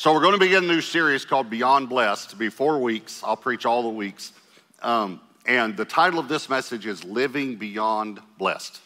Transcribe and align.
So, 0.00 0.14
we're 0.14 0.20
going 0.20 0.34
to 0.34 0.38
begin 0.38 0.62
a 0.62 0.66
new 0.68 0.80
series 0.80 1.24
called 1.24 1.50
Beyond 1.50 1.88
Blessed. 1.88 2.28
It'll 2.28 2.38
be 2.38 2.50
four 2.50 2.78
weeks. 2.78 3.20
I'll 3.24 3.36
preach 3.36 3.66
all 3.66 3.82
the 3.82 3.88
weeks. 3.88 4.32
Um, 4.80 5.20
and 5.44 5.76
the 5.76 5.84
title 5.84 6.20
of 6.20 6.28
this 6.28 6.48
message 6.48 6.86
is 6.86 7.02
Living 7.02 7.56
Beyond 7.56 8.20
Blessed. 8.38 8.80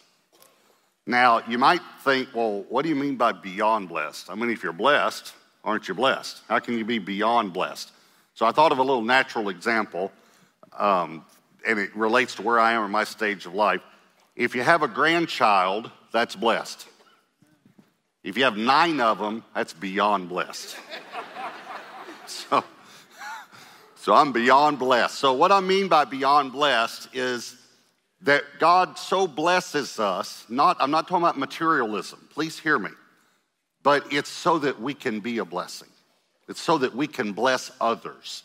Now, 1.05 1.43
you 1.47 1.59
might 1.59 1.81
think, 2.03 2.29
well, 2.33 2.65
what 2.67 2.81
do 2.81 2.89
you 2.89 2.95
mean 2.95 3.15
by 3.15 3.31
beyond 3.31 3.89
blessed? 3.89 4.31
I 4.31 4.33
mean, 4.33 4.49
if 4.49 4.63
you're 4.63 4.73
blessed, 4.73 5.33
aren't 5.63 5.87
you 5.87 5.93
blessed? 5.93 6.41
How 6.49 6.57
can 6.57 6.79
you 6.79 6.83
be 6.83 6.97
beyond 6.97 7.53
blessed? 7.53 7.91
So, 8.33 8.47
I 8.47 8.51
thought 8.51 8.71
of 8.71 8.79
a 8.79 8.83
little 8.83 9.03
natural 9.03 9.49
example, 9.49 10.11
um, 10.75 11.23
and 11.63 11.77
it 11.77 11.95
relates 11.95 12.33
to 12.37 12.41
where 12.41 12.59
I 12.59 12.71
am 12.71 12.85
in 12.85 12.89
my 12.89 13.03
stage 13.03 13.45
of 13.45 13.53
life. 13.53 13.81
If 14.35 14.55
you 14.55 14.63
have 14.63 14.81
a 14.81 14.87
grandchild, 14.87 15.91
that's 16.11 16.35
blessed. 16.35 16.87
If 18.23 18.37
you 18.37 18.45
have 18.45 18.57
nine 18.57 18.99
of 19.01 19.19
them, 19.19 19.43
that's 19.53 19.73
beyond 19.73 20.29
blessed. 20.29 20.77
so, 22.25 22.63
so 23.95 24.13
I'm 24.13 24.31
beyond 24.31 24.79
blessed. 24.79 25.15
So, 25.15 25.33
what 25.33 25.51
I 25.51 25.59
mean 25.59 25.89
by 25.89 26.05
beyond 26.05 26.53
blessed 26.53 27.09
is 27.13 27.57
that 28.21 28.43
God 28.59 28.97
so 28.97 29.27
blesses 29.27 29.99
us, 29.99 30.45
not, 30.47 30.77
I'm 30.79 30.91
not 30.91 31.07
talking 31.07 31.23
about 31.23 31.37
materialism, 31.37 32.27
please 32.31 32.57
hear 32.57 32.79
me, 32.79 32.91
but 33.83 34.11
it's 34.13 34.29
so 34.29 34.59
that 34.59 34.79
we 34.79 34.93
can 34.93 35.19
be 35.19 35.39
a 35.39 35.45
blessing. 35.45 35.89
It's 36.47 36.61
so 36.61 36.77
that 36.77 36.95
we 36.95 37.07
can 37.07 37.33
bless 37.33 37.71
others. 37.81 38.43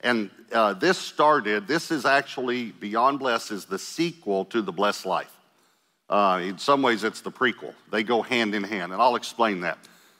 And 0.00 0.30
uh, 0.52 0.74
this 0.74 0.98
started, 0.98 1.68
this 1.68 1.90
is 1.90 2.06
actually, 2.06 2.72
Beyond 2.72 3.18
Blessed 3.18 3.52
is 3.52 3.64
the 3.66 3.78
sequel 3.78 4.46
to 4.46 4.62
The 4.62 4.72
Blessed 4.72 5.04
Life. 5.04 5.34
Uh, 6.10 6.40
in 6.42 6.58
some 6.58 6.82
ways, 6.82 7.04
it's 7.04 7.20
the 7.20 7.30
prequel. 7.30 7.72
They 7.92 8.02
go 8.02 8.20
hand 8.20 8.54
in 8.56 8.64
hand, 8.64 8.92
and 8.92 9.00
I'll 9.00 9.14
explain 9.14 9.60
that. 9.60 9.78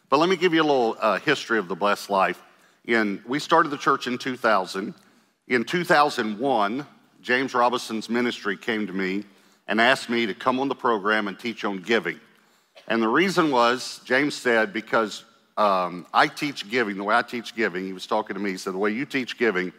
But 0.09 0.19
let 0.19 0.29
me 0.29 0.37
give 0.37 0.55
you 0.55 0.63
a 0.63 0.65
little 0.65 0.97
uh, 1.01 1.19
history 1.19 1.59
of 1.59 1.67
the 1.67 1.75
blessed 1.75 2.09
life. 2.09 2.41
In, 2.87 3.21
we 3.27 3.41
started 3.41 3.71
the 3.71 3.77
church 3.77 4.07
in 4.07 4.17
2000. 4.17 4.95
In 5.49 5.65
2001, 5.65 6.87
James 7.21 7.55
Robison's 7.55 8.09
ministry 8.09 8.57
came 8.57 8.87
to 8.87 8.93
me 8.93 9.25
and 9.67 9.81
asked 9.81 10.09
me 10.09 10.27
to 10.27 10.35
come 10.35 10.61
on 10.61 10.69
the 10.69 10.77
program 10.77 11.27
and 11.27 11.37
teach 11.37 11.65
on 11.65 11.79
giving. 11.79 12.21
And 12.87 13.03
the 13.03 13.09
reason 13.09 13.51
was, 13.51 14.01
James 14.05 14.35
said, 14.35 14.73
because 14.73 15.25
um, 15.57 16.07
I 16.15 16.29
teach 16.29 16.71
giving, 16.71 16.97
the 16.97 17.05
way 17.05 17.17
I 17.17 17.23
teach 17.23 17.55
giving, 17.57 17.85
he 17.85 17.93
was 17.93 18.07
talking 18.07 18.35
to 18.35 18.41
me, 18.41 18.51
he 18.51 18.57
said, 18.57 18.75
the 18.75 18.79
way 18.79 18.91
you 18.91 19.05
teach 19.05 19.37
giving 19.39 19.73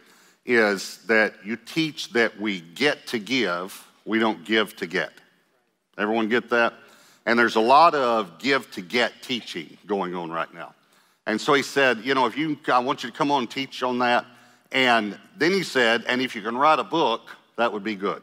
is 0.44 0.98
that 1.06 1.34
you 1.44 1.56
teach 1.56 2.12
that 2.12 2.38
we 2.38 2.60
get 2.60 3.06
to 3.08 3.18
give, 3.18 3.86
we 4.04 4.18
don't 4.18 4.44
give 4.44 4.76
to 4.76 4.86
get. 4.86 5.12
Everyone 5.98 6.28
get 6.28 6.50
that? 6.50 6.74
And 7.26 7.38
there's 7.38 7.56
a 7.56 7.60
lot 7.60 7.94
of 7.94 8.38
give 8.38 8.70
to 8.72 8.80
get 8.80 9.22
teaching 9.22 9.76
going 9.86 10.14
on 10.14 10.30
right 10.30 10.52
now. 10.52 10.74
And 11.26 11.40
so 11.40 11.54
he 11.54 11.62
said, 11.62 11.98
you 11.98 12.14
know, 12.14 12.26
if 12.26 12.36
you, 12.36 12.58
I 12.68 12.80
want 12.80 13.04
you 13.04 13.10
to 13.10 13.16
come 13.16 13.30
on 13.30 13.42
and 13.42 13.50
teach 13.50 13.82
on 13.82 14.00
that. 14.00 14.26
And 14.72 15.18
then 15.36 15.52
he 15.52 15.62
said, 15.62 16.04
and 16.08 16.20
if 16.20 16.34
you 16.34 16.42
can 16.42 16.56
write 16.56 16.78
a 16.78 16.84
book, 16.84 17.30
that 17.56 17.72
would 17.72 17.84
be 17.84 17.94
good. 17.94 18.22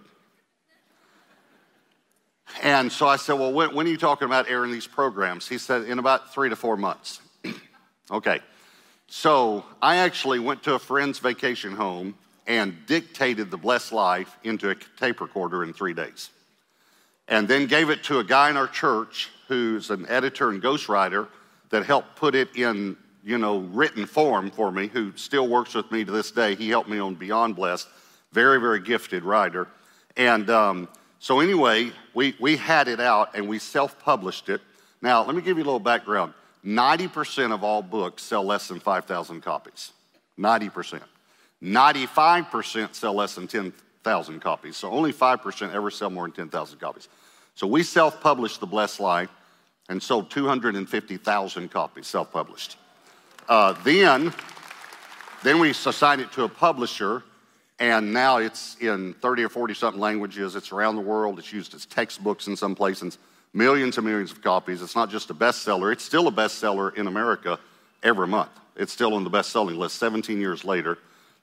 And 2.64 2.92
so 2.92 3.08
I 3.08 3.16
said, 3.16 3.34
well, 3.34 3.54
when, 3.54 3.74
when 3.76 3.86
are 3.86 3.90
you 3.90 3.98
talking 3.98 4.26
about 4.26 4.50
airing 4.50 4.72
these 4.72 4.88
programs? 4.88 5.48
He 5.48 5.60
said, 5.60 5.84
in 5.84 6.00
about 6.00 6.34
three 6.34 6.50
to 6.50 6.56
four 6.56 6.76
months. 6.76 7.22
okay. 8.12 8.40
So 9.08 9.64
I 9.82 9.98
actually 9.98 10.40
went 10.40 10.64
to 10.64 10.74
a 10.74 10.80
friend's 10.80 11.20
vacation 11.20 11.76
home 11.76 12.16
and 12.48 12.76
dictated 12.88 13.52
the 13.52 13.58
blessed 13.58 13.92
life 13.92 14.36
into 14.44 14.72
a 14.72 14.76
tape 15.00 15.22
recorder 15.22 15.64
in 15.64 15.72
three 15.72 15.94
days 15.94 16.32
and 17.30 17.48
then 17.48 17.68
gave 17.68 17.90
it 17.90 18.04
to 18.04 18.20
a 18.20 18.24
guy 18.24 18.50
in 18.50 18.58
our 18.58 18.68
church 18.68 19.30
who's 19.48 19.92
an 19.92 20.06
editor 20.10 20.50
and 20.50 20.62
ghostwriter 20.62 21.28
that 21.70 21.86
helped 21.86 22.16
put 22.16 22.36
it 22.36 22.56
in 22.58 22.98
you 23.24 23.38
know 23.38 23.60
written 23.60 24.06
form 24.06 24.52
for 24.52 24.72
me 24.72 24.88
who 24.88 25.16
still 25.16 25.48
works 25.48 25.76
with 25.76 25.90
me 25.92 26.04
to 26.04 26.12
this 26.12 26.32
day. 26.32 26.56
He 26.56 26.70
helped 26.70 26.90
me 26.90 27.00
on 27.00 27.16
beyond 27.16 27.56
blessed 27.56 27.88
very 28.34 28.60
very 28.60 28.80
gifted 28.80 29.24
writer. 29.24 29.68
And 30.18 30.50
um, 30.50 30.90
so 31.20 31.40
anyway 31.40 31.92
we, 32.14 32.36
we 32.40 32.58
had 32.58 32.88
it 32.88 33.00
out 33.00 33.36
and 33.36 33.48
we 33.48 33.60
self-published 33.60 34.50
it. 34.50 34.62
Now 35.02 35.24
let 35.24 35.36
me 35.36 35.42
give 35.42 35.58
you 35.58 35.64
a 35.64 35.66
little 35.66 35.80
background. 35.80 36.34
90% 36.66 37.54
of 37.54 37.64
all 37.64 37.82
books 37.82 38.22
sell 38.22 38.44
less 38.44 38.68
than 38.68 38.80
5000 38.82 39.42
copies. 39.42 39.92
90% 40.38 41.02
95% 41.62 42.96
sell 42.96 43.14
less 43.14 43.36
than 43.36 43.46
10,000 43.46 44.40
copies. 44.40 44.78
So 44.78 44.90
only 44.90 45.12
5% 45.12 45.74
ever 45.74 45.92
sell 45.92 46.10
more 46.10 46.26
than 46.26 46.32
10,000 46.34 46.80
copies 46.80 47.10
so 47.60 47.68
we 47.68 47.84
self 47.84 48.22
published 48.22 48.62
The 48.62 48.66
Blessed 48.66 49.02
Life 49.02 49.30
and 49.90 50.02
sold 50.02 50.32
250,000 50.32 51.70
copies 51.70 52.08
self 52.08 52.32
published. 52.32 52.78
Uh, 53.50 53.74
then, 53.84 54.34
then 55.44 55.60
we 55.60 55.72
assigned 55.72 56.22
it 56.22 56.32
to 56.32 56.46
a 56.46 56.48
publisher, 56.48 57.22
and 57.78 58.14
now 58.14 58.38
it's 58.38 58.78
in 58.80 59.14
30 59.16 59.44
or 59.44 59.50
40 59.50 59.74
something 59.74 60.00
languages. 60.00 60.56
It's 60.56 60.72
around 60.72 60.96
the 60.96 61.02
world. 61.02 61.38
It's 61.38 61.52
used 61.52 61.76
as 61.76 61.86
textbooks 61.86 62.48
in 62.48 62.56
some 62.56 62.76
places, 62.76 63.18
millions 63.54 63.98
and 63.98 64.08
millions 64.08 64.32
of 64.32 64.42
copies. 64.42 64.82
It's 64.82 64.96
not 64.96 65.10
just 65.10 65.30
a 65.30 65.34
bestseller, 65.34 65.92
it's 65.92 66.06
still 66.06 66.30
a 66.30 66.32
bestseller 66.32 66.96
in 66.96 67.08
America 67.08 67.60
every 68.04 68.28
month. 68.28 68.52
It's 68.78 68.94
still 68.94 69.16
on 69.16 69.26
the 69.26 69.30
best 69.30 69.50
selling 69.50 69.76
list 69.76 69.98
17 69.98 70.40
years 70.40 70.64
later, 70.64 70.98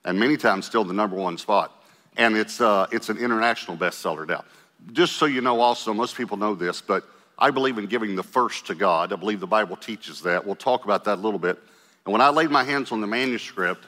and 0.07 0.19
many 0.19 0.39
times 0.39 0.65
still 0.65 0.85
the 0.85 0.95
number 0.95 1.17
one 1.17 1.37
spot. 1.37 1.73
And 2.17 2.35
it's, 2.39 2.63
uh, 2.63 2.87
it's 2.91 3.11
an 3.11 3.19
international 3.19 3.77
bestseller 3.77 4.27
now 4.27 4.45
just 4.93 5.15
so 5.17 5.27
you 5.27 5.41
know, 5.41 5.61
also, 5.61 5.93
most 5.93 6.17
people 6.17 6.37
know 6.37 6.55
this, 6.55 6.81
but 6.81 7.05
I 7.39 7.51
believe 7.51 7.79
in 7.79 7.87
giving 7.87 8.17
the 8.17 8.23
first 8.23 8.67
to 8.67 8.75
God. 8.75 9.13
I 9.13 9.17
believe 9.17 9.41
the 9.41 9.47
Bible 9.47 9.77
teaches 9.77 10.23
that. 10.23 10.45
We'll 10.45 10.55
talk 10.55 10.85
about 10.85 11.05
that 11.05 11.15
a 11.15 11.21
little 11.21 11.39
bit. 11.39 11.59
And 12.05 12.13
when 12.13 12.21
I 12.21 12.29
laid 12.29 12.51
my 12.51 12.65
hands 12.65 12.93
on 12.93 13.01
the 13.01 13.07
manuscript 13.07 13.85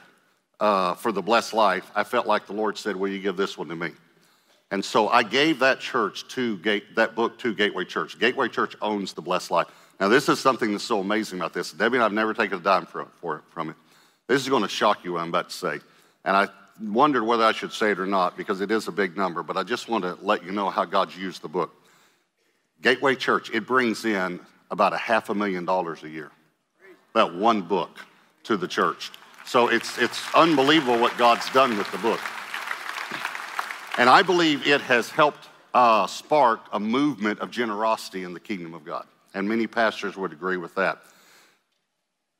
uh, 0.59 0.93
for 0.95 1.11
the 1.11 1.21
blessed 1.21 1.53
life, 1.53 1.89
I 1.95 2.03
felt 2.03 2.27
like 2.27 2.45
the 2.45 2.53
Lord 2.53 2.77
said, 2.77 2.95
Will 2.95 3.09
you 3.09 3.19
give 3.19 3.37
this 3.37 3.57
one 3.57 3.69
to 3.69 3.75
me? 3.75 3.91
And 4.71 4.85
so 4.85 5.07
I 5.07 5.23
gave 5.23 5.59
that 5.59 5.79
church 5.79 6.27
to 6.29 6.57
Gate, 6.57 6.95
that 6.95 7.15
book 7.15 7.39
to 7.39 7.55
Gateway 7.55 7.85
Church. 7.85 8.19
Gateway 8.19 8.49
Church 8.49 8.75
owns 8.81 9.13
the 9.13 9.21
blessed 9.21 9.49
life. 9.49 9.67
Now, 9.99 10.09
this 10.09 10.29
is 10.29 10.39
something 10.39 10.71
that's 10.71 10.83
so 10.83 10.99
amazing 10.99 11.39
about 11.39 11.53
this. 11.53 11.71
Debbie 11.71 11.97
and 11.97 12.03
I've 12.03 12.13
never 12.13 12.33
taken 12.33 12.59
a 12.59 12.61
dime 12.61 12.85
for, 12.85 13.07
for, 13.19 13.41
from 13.49 13.71
it. 13.71 13.75
This 14.27 14.43
is 14.43 14.49
going 14.49 14.61
to 14.61 14.69
shock 14.69 15.03
you 15.03 15.17
I'm 15.17 15.29
about 15.29 15.49
to 15.49 15.55
say. 15.55 15.79
And 16.23 16.37
I 16.37 16.47
wondered 16.81 17.23
whether 17.23 17.43
I 17.43 17.51
should 17.51 17.73
say 17.73 17.91
it 17.91 17.99
or 17.99 18.05
not 18.05 18.37
because 18.37 18.61
it 18.61 18.71
is 18.71 18.87
a 18.87 18.91
big 18.91 19.17
number, 19.17 19.43
but 19.43 19.57
I 19.57 19.63
just 19.63 19.89
want 19.89 20.03
to 20.03 20.17
let 20.21 20.43
you 20.43 20.51
know 20.51 20.69
how 20.69 20.85
God's 20.85 21.17
used 21.17 21.41
the 21.41 21.47
book. 21.47 21.73
Gateway 22.81 23.15
Church, 23.15 23.51
it 23.51 23.67
brings 23.67 24.05
in 24.05 24.39
about 24.71 24.93
a 24.93 24.97
half 24.97 25.29
a 25.29 25.35
million 25.35 25.65
dollars 25.65 26.03
a 26.03 26.09
year. 26.09 26.31
That 27.13 27.33
one 27.33 27.61
book 27.61 27.99
to 28.43 28.55
the 28.55 28.67
church. 28.67 29.11
So 29.45 29.67
it's, 29.67 29.97
it's 29.97 30.21
unbelievable 30.35 30.99
what 30.99 31.17
God's 31.17 31.49
done 31.51 31.77
with 31.77 31.91
the 31.91 31.97
book. 31.97 32.19
And 33.97 34.09
I 34.09 34.21
believe 34.21 34.65
it 34.67 34.81
has 34.81 35.09
helped 35.09 35.49
uh, 35.73 36.07
spark 36.07 36.61
a 36.71 36.79
movement 36.79 37.39
of 37.39 37.51
generosity 37.51 38.23
in 38.23 38.33
the 38.33 38.39
kingdom 38.39 38.73
of 38.73 38.85
God. 38.85 39.05
And 39.33 39.47
many 39.47 39.67
pastors 39.67 40.15
would 40.15 40.31
agree 40.31 40.57
with 40.57 40.75
that. 40.75 40.99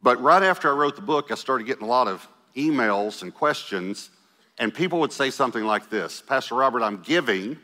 But 0.02 0.22
right 0.22 0.42
after 0.42 0.70
I 0.70 0.74
wrote 0.74 0.96
the 0.96 1.02
book, 1.02 1.32
I 1.32 1.36
started 1.36 1.68
getting 1.68 1.84
a 1.84 1.90
lot 1.90 2.08
of 2.08 2.26
emails 2.56 3.22
and 3.22 3.34
questions 3.34 4.10
and 4.60 4.74
people 4.74 5.00
would 5.00 5.14
say 5.14 5.32
something 5.32 5.64
like 5.64 5.90
this 5.90 6.22
Pastor 6.22 6.56
Robert, 6.56 6.84
I'm 6.84 7.02
giving, 7.02 7.58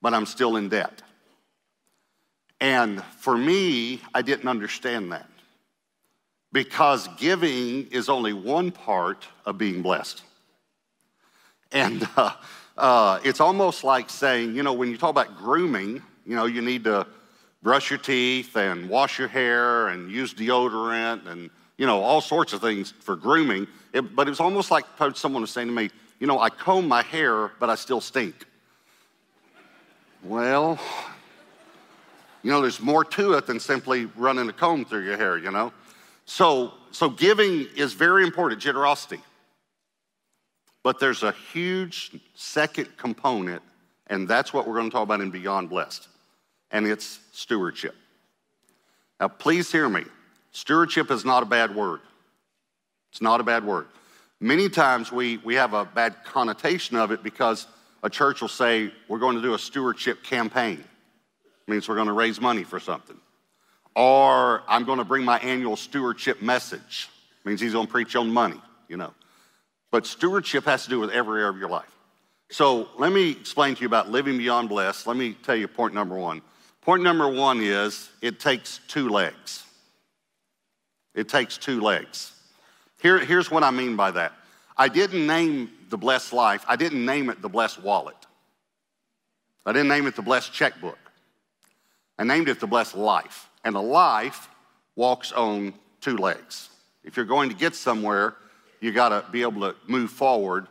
but 0.00 0.14
I'm 0.14 0.26
still 0.26 0.56
in 0.56 0.68
debt. 0.68 1.02
And 2.60 3.02
for 3.20 3.36
me, 3.36 4.00
I 4.14 4.22
didn't 4.22 4.48
understand 4.48 5.12
that 5.12 5.28
because 6.52 7.08
giving 7.18 7.88
is 7.88 8.08
only 8.08 8.32
one 8.32 8.70
part 8.70 9.26
of 9.46 9.58
being 9.58 9.82
blessed. 9.82 10.22
And 11.72 12.08
uh, 12.16 12.32
uh, 12.76 13.20
it's 13.24 13.40
almost 13.40 13.84
like 13.84 14.10
saying, 14.10 14.54
you 14.54 14.62
know, 14.62 14.72
when 14.72 14.90
you 14.90 14.96
talk 14.96 15.10
about 15.10 15.36
grooming, 15.36 16.02
you 16.26 16.36
know, 16.36 16.46
you 16.46 16.62
need 16.62 16.84
to 16.84 17.06
brush 17.62 17.90
your 17.90 17.98
teeth 17.98 18.56
and 18.56 18.88
wash 18.88 19.18
your 19.18 19.28
hair 19.28 19.88
and 19.88 20.10
use 20.10 20.34
deodorant 20.34 21.26
and, 21.26 21.50
you 21.76 21.86
know, 21.86 22.00
all 22.00 22.20
sorts 22.20 22.52
of 22.52 22.60
things 22.60 22.92
for 23.00 23.14
grooming. 23.16 23.66
It, 23.92 24.14
but 24.16 24.26
it 24.26 24.30
was 24.30 24.40
almost 24.40 24.70
like 24.70 24.84
someone 25.14 25.42
was 25.42 25.50
saying 25.50 25.68
to 25.68 25.74
me, 25.74 25.90
you 26.18 26.26
know, 26.26 26.40
I 26.40 26.50
comb 26.50 26.88
my 26.88 27.02
hair, 27.02 27.52
but 27.60 27.70
I 27.70 27.74
still 27.74 28.00
stink. 28.00 28.46
Well, 30.24 30.78
you 32.42 32.50
know, 32.50 32.60
there's 32.60 32.80
more 32.80 33.04
to 33.04 33.34
it 33.34 33.46
than 33.46 33.60
simply 33.60 34.06
running 34.16 34.48
a 34.48 34.52
comb 34.52 34.84
through 34.84 35.04
your 35.04 35.16
hair, 35.16 35.38
you 35.38 35.50
know? 35.50 35.72
So, 36.24 36.72
so 36.90 37.08
giving 37.08 37.66
is 37.76 37.92
very 37.94 38.24
important, 38.24 38.60
generosity. 38.60 39.20
But 40.82 41.00
there's 41.00 41.22
a 41.22 41.32
huge 41.52 42.12
second 42.34 42.88
component, 42.96 43.62
and 44.06 44.28
that's 44.28 44.52
what 44.52 44.66
we're 44.66 44.74
going 44.74 44.90
to 44.90 44.94
talk 44.94 45.02
about 45.02 45.20
in 45.20 45.30
Beyond 45.30 45.68
Blessed, 45.68 46.08
and 46.70 46.86
it's 46.86 47.20
stewardship. 47.32 47.94
Now, 49.20 49.28
please 49.28 49.70
hear 49.70 49.88
me. 49.88 50.04
Stewardship 50.52 51.10
is 51.10 51.24
not 51.24 51.42
a 51.42 51.46
bad 51.46 51.74
word. 51.74 52.00
It's 53.10 53.20
not 53.20 53.40
a 53.40 53.44
bad 53.44 53.64
word. 53.64 53.86
Many 54.40 54.68
times 54.68 55.10
we, 55.10 55.38
we 55.38 55.56
have 55.56 55.74
a 55.74 55.84
bad 55.84 56.24
connotation 56.24 56.96
of 56.96 57.10
it 57.10 57.22
because 57.22 57.66
a 58.02 58.10
church 58.10 58.40
will 58.40 58.48
say, 58.48 58.92
We're 59.08 59.18
going 59.18 59.36
to 59.36 59.42
do 59.42 59.54
a 59.54 59.58
stewardship 59.58 60.22
campaign. 60.22 60.78
It 61.66 61.70
means 61.70 61.88
we're 61.88 61.96
going 61.96 62.06
to 62.06 62.12
raise 62.12 62.40
money 62.40 62.62
for 62.62 62.78
something. 62.78 63.18
Or 63.96 64.62
I'm 64.68 64.84
going 64.84 64.98
to 64.98 65.04
bring 65.04 65.24
my 65.24 65.38
annual 65.40 65.76
stewardship 65.76 66.40
message. 66.40 67.08
means 67.44 67.60
he's 67.60 67.72
going 67.72 67.86
to 67.86 67.92
preach 67.92 68.14
on 68.14 68.30
money, 68.30 68.60
you 68.88 68.96
know. 68.96 69.12
But 69.90 70.06
stewardship 70.06 70.64
has 70.66 70.84
to 70.84 70.90
do 70.90 71.00
with 71.00 71.10
every 71.10 71.40
area 71.40 71.50
of 71.50 71.58
your 71.58 71.68
life. 71.68 71.92
So 72.50 72.88
let 72.96 73.12
me 73.12 73.32
explain 73.32 73.74
to 73.74 73.80
you 73.80 73.86
about 73.86 74.08
living 74.08 74.38
beyond 74.38 74.68
blessed. 74.68 75.06
Let 75.06 75.16
me 75.16 75.34
tell 75.34 75.56
you 75.56 75.66
point 75.66 75.94
number 75.94 76.14
one. 76.14 76.42
Point 76.80 77.02
number 77.02 77.28
one 77.28 77.60
is 77.60 78.08
it 78.22 78.38
takes 78.40 78.80
two 78.88 79.08
legs. 79.08 79.64
It 81.14 81.28
takes 81.28 81.58
two 81.58 81.80
legs. 81.80 82.32
Here, 83.00 83.18
here's 83.18 83.50
what 83.50 83.62
I 83.62 83.70
mean 83.70 83.96
by 83.96 84.10
that. 84.12 84.32
I 84.76 84.88
didn't 84.88 85.26
name 85.26 85.70
the 85.88 85.98
blessed 85.98 86.32
life, 86.32 86.64
I 86.68 86.76
didn't 86.76 87.04
name 87.04 87.30
it 87.30 87.42
the 87.42 87.48
blessed 87.48 87.82
wallet. 87.82 88.16
I 89.66 89.72
didn't 89.72 89.88
name 89.88 90.06
it 90.06 90.16
the 90.16 90.22
blessed 90.22 90.52
checkbook. 90.52 90.98
I 92.18 92.24
named 92.24 92.48
it 92.48 92.58
the 92.58 92.66
blessed 92.66 92.96
life. 92.96 93.50
And 93.64 93.76
a 93.76 93.80
life 93.80 94.48
walks 94.96 95.30
on 95.32 95.74
two 96.00 96.16
legs. 96.16 96.70
If 97.04 97.16
you're 97.16 97.26
going 97.26 97.50
to 97.50 97.54
get 97.54 97.74
somewhere, 97.74 98.36
you 98.80 98.92
got 98.92 99.10
to 99.10 99.24
be 99.30 99.42
able 99.42 99.60
to 99.60 99.76
move 99.86 100.10
forward 100.10 100.68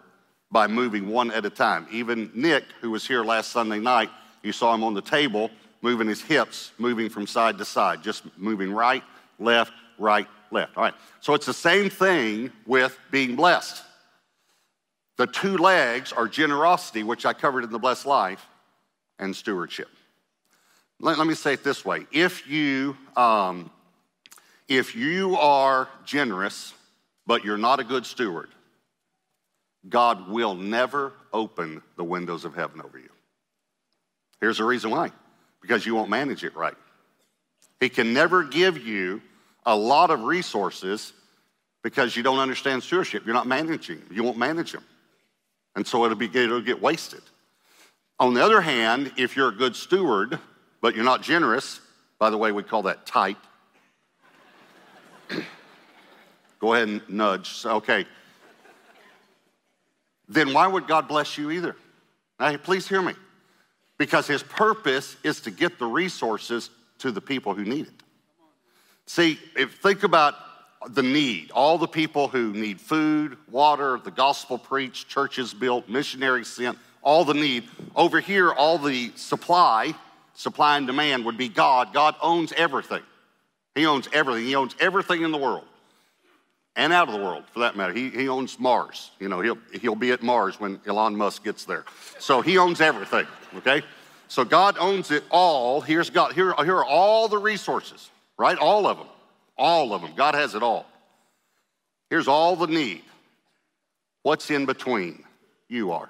by 0.52 0.68
moving 0.68 1.10
one 1.10 1.32
at 1.32 1.46
a 1.46 1.50
time. 1.50 1.88
Even 1.92 2.32
Nick, 2.34 2.64
who 2.82 2.90
was 2.90 3.08
here 3.08 3.24
last 3.24 3.52
Sunday 3.52 3.80
night, 3.80 4.10
you 4.42 4.52
saw 4.52 4.74
him 4.74 4.84
on 4.84 4.94
the 4.94 5.02
table 5.02 5.52
moving 5.82 6.08
his 6.08 6.22
hips, 6.22 6.72
moving 6.78 7.10
from 7.10 7.28
side 7.28 7.58
to 7.58 7.66
side, 7.66 8.02
just 8.02 8.24
moving 8.38 8.72
right, 8.72 9.04
left, 9.40 9.74
right, 9.98 10.28
left. 10.52 10.78
All 10.78 10.84
right. 10.84 10.94
So 11.22 11.34
it's 11.34 11.46
the 11.46 11.54
same 11.54 11.90
thing 11.90 12.52
with 12.66 12.98
being 13.12 13.36
blessed. 13.36 13.84
The 15.18 15.28
two 15.28 15.58
legs 15.58 16.14
are 16.14 16.28
generosity, 16.28 17.04
which 17.04 17.26
I 17.26 17.34
covered 17.34 17.64
in 17.64 17.72
the 17.72 17.80
blessed 17.80 18.06
life, 18.06 18.46
and 19.20 19.36
stewardship. 19.36 19.90
Let, 21.00 21.18
let 21.18 21.28
me 21.28 21.34
say 21.34 21.54
it 21.54 21.64
this 21.64 21.84
way: 21.84 22.06
if 22.12 22.48
you 22.48 22.96
um, 23.16 23.72
if 24.68 24.96
you 24.96 25.36
are 25.38 25.88
generous, 26.06 26.74
but 27.26 27.44
you're 27.44 27.58
not 27.58 27.80
a 27.80 27.84
good 27.84 28.06
steward, 28.06 28.50
God 29.88 30.30
will 30.30 30.56
never 30.56 31.14
open 31.34 31.82
the 31.96 32.04
windows 32.04 32.46
of 32.46 32.56
heaven 32.56 32.82
over 32.82 32.98
you. 32.98 33.10
Here's 34.40 34.58
the 34.58 34.64
reason 34.64 34.92
why 34.92 35.12
because 35.62 35.86
you 35.86 35.96
won't 35.96 36.10
manage 36.10 36.44
it 36.44 36.56
right. 36.56 36.76
He 37.80 37.90
can 37.90 38.14
never 38.14 38.44
give 38.44 38.78
you 38.78 39.22
a 39.68 39.76
lot 39.76 40.10
of 40.10 40.24
resources 40.24 41.14
because 41.84 42.16
you 42.16 42.24
don't 42.24 42.40
understand 42.40 42.82
stewardship. 42.82 43.24
You're 43.26 43.36
not 43.36 43.46
managing, 43.46 44.02
you 44.10 44.24
won't 44.24 44.38
manage 44.38 44.72
them. 44.72 44.84
And 45.76 45.86
so 45.86 46.04
it'll, 46.06 46.18
be, 46.18 46.26
it'll 46.34 46.62
get 46.62 46.82
wasted. 46.82 47.22
On 48.20 48.34
the 48.34 48.44
other 48.44 48.62
hand, 48.62 49.12
if 49.18 49.36
you're 49.36 49.50
a 49.50 49.56
good 49.56 49.76
steward, 49.76 50.40
but 50.82 50.96
you're 50.96 51.06
not 51.06 51.22
generous, 51.22 51.82
by 52.18 52.32
the 52.32 52.38
way, 52.38 52.52
we 52.52 52.64
call 52.64 52.84
that 52.84 53.06
tight. 53.06 53.38
Go 56.60 56.74
ahead 56.74 56.88
and 56.88 57.02
nudge. 57.08 57.64
Okay. 57.64 58.08
Then 60.28 60.54
why 60.54 60.66
would 60.66 60.88
God 60.88 61.08
bless 61.08 61.38
you 61.38 61.52
either? 61.52 61.76
Now, 62.40 62.56
please 62.58 62.88
hear 62.88 63.02
me. 63.02 63.14
Because 63.98 64.28
his 64.28 64.44
purpose 64.44 65.18
is 65.24 65.42
to 65.42 65.52
get 65.52 65.78
the 65.78 65.86
resources 65.86 66.70
to 67.00 67.12
the 67.12 67.22
people 67.22 67.54
who 67.54 67.66
need 67.66 67.88
it. 67.88 68.04
See, 69.08 69.40
if 69.56 69.76
think 69.76 70.04
about 70.04 70.36
the 70.90 71.02
need, 71.02 71.52
all 71.52 71.78
the 71.78 71.88
people 71.88 72.28
who 72.28 72.54
need 72.54 72.80
food, 72.80 73.38
water, 73.50 74.00
the 74.04 74.12
gospel 74.12 74.58
preached, 74.58 75.08
churches 75.08 75.54
built, 75.54 75.90
missionaries 75.90 76.48
sent, 76.48 76.78
all 77.02 77.26
the 77.26 77.34
need. 77.34 77.64
Over 77.96 78.20
here, 78.20 78.52
all 78.52 78.78
the 78.78 79.12
supply, 79.16 79.96
supply 80.34 80.78
and 80.78 80.86
demand 80.86 81.26
would 81.26 81.38
be 81.38 81.50
God. 81.50 81.94
God 81.94 82.16
owns 82.22 82.54
everything. 82.54 83.02
He 83.76 83.86
owns 83.86 84.08
everything. 84.14 84.46
He 84.46 84.56
owns 84.56 84.76
everything 84.80 85.24
in 85.24 85.32
the 85.32 85.38
world 85.38 85.66
and 86.76 86.94
out 86.94 87.08
of 87.08 87.14
the 87.14 87.20
world 87.20 87.44
for 87.52 87.60
that 87.60 87.76
matter. 87.76 87.92
He, 87.94 88.10
he 88.10 88.30
owns 88.30 88.60
Mars. 88.60 89.12
You 89.20 89.30
know, 89.30 89.42
he'll, 89.42 89.58
he'll 89.82 89.96
be 89.96 90.12
at 90.12 90.22
Mars 90.22 90.60
when 90.60 90.80
Elon 90.86 91.16
Musk 91.16 91.44
gets 91.44 91.66
there. 91.66 91.86
So 92.20 92.42
he 92.42 92.58
owns 92.58 92.82
everything, 92.82 93.26
okay? 93.56 93.82
So 94.28 94.46
God 94.46 94.78
owns 94.80 95.12
it 95.12 95.24
all. 95.32 95.82
Here's 95.82 96.10
God. 96.10 96.34
Here, 96.34 96.54
here 96.64 96.78
are 96.78 96.86
all 96.86 97.28
the 97.28 97.38
resources, 97.38 98.10
right? 98.38 98.58
All 98.58 98.88
of 98.88 98.98
them. 98.98 99.08
All 99.58 99.94
of 99.94 100.02
them. 100.02 100.14
God 100.16 100.36
has 100.36 100.56
it 100.56 100.64
all. 100.64 100.86
Here's 102.10 102.28
all 102.28 102.56
the 102.56 102.68
need. 102.68 103.04
What's 104.24 104.50
in 104.52 104.66
between? 104.66 105.24
You 105.68 105.92
are. 105.92 106.10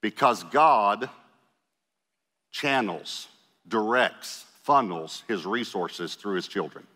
Because 0.00 0.44
God 0.44 1.10
channels, 2.50 3.28
directs, 3.68 4.44
funnels 4.62 5.22
his 5.28 5.44
resources 5.44 6.14
through 6.14 6.36
his 6.36 6.48
children. 6.48 6.86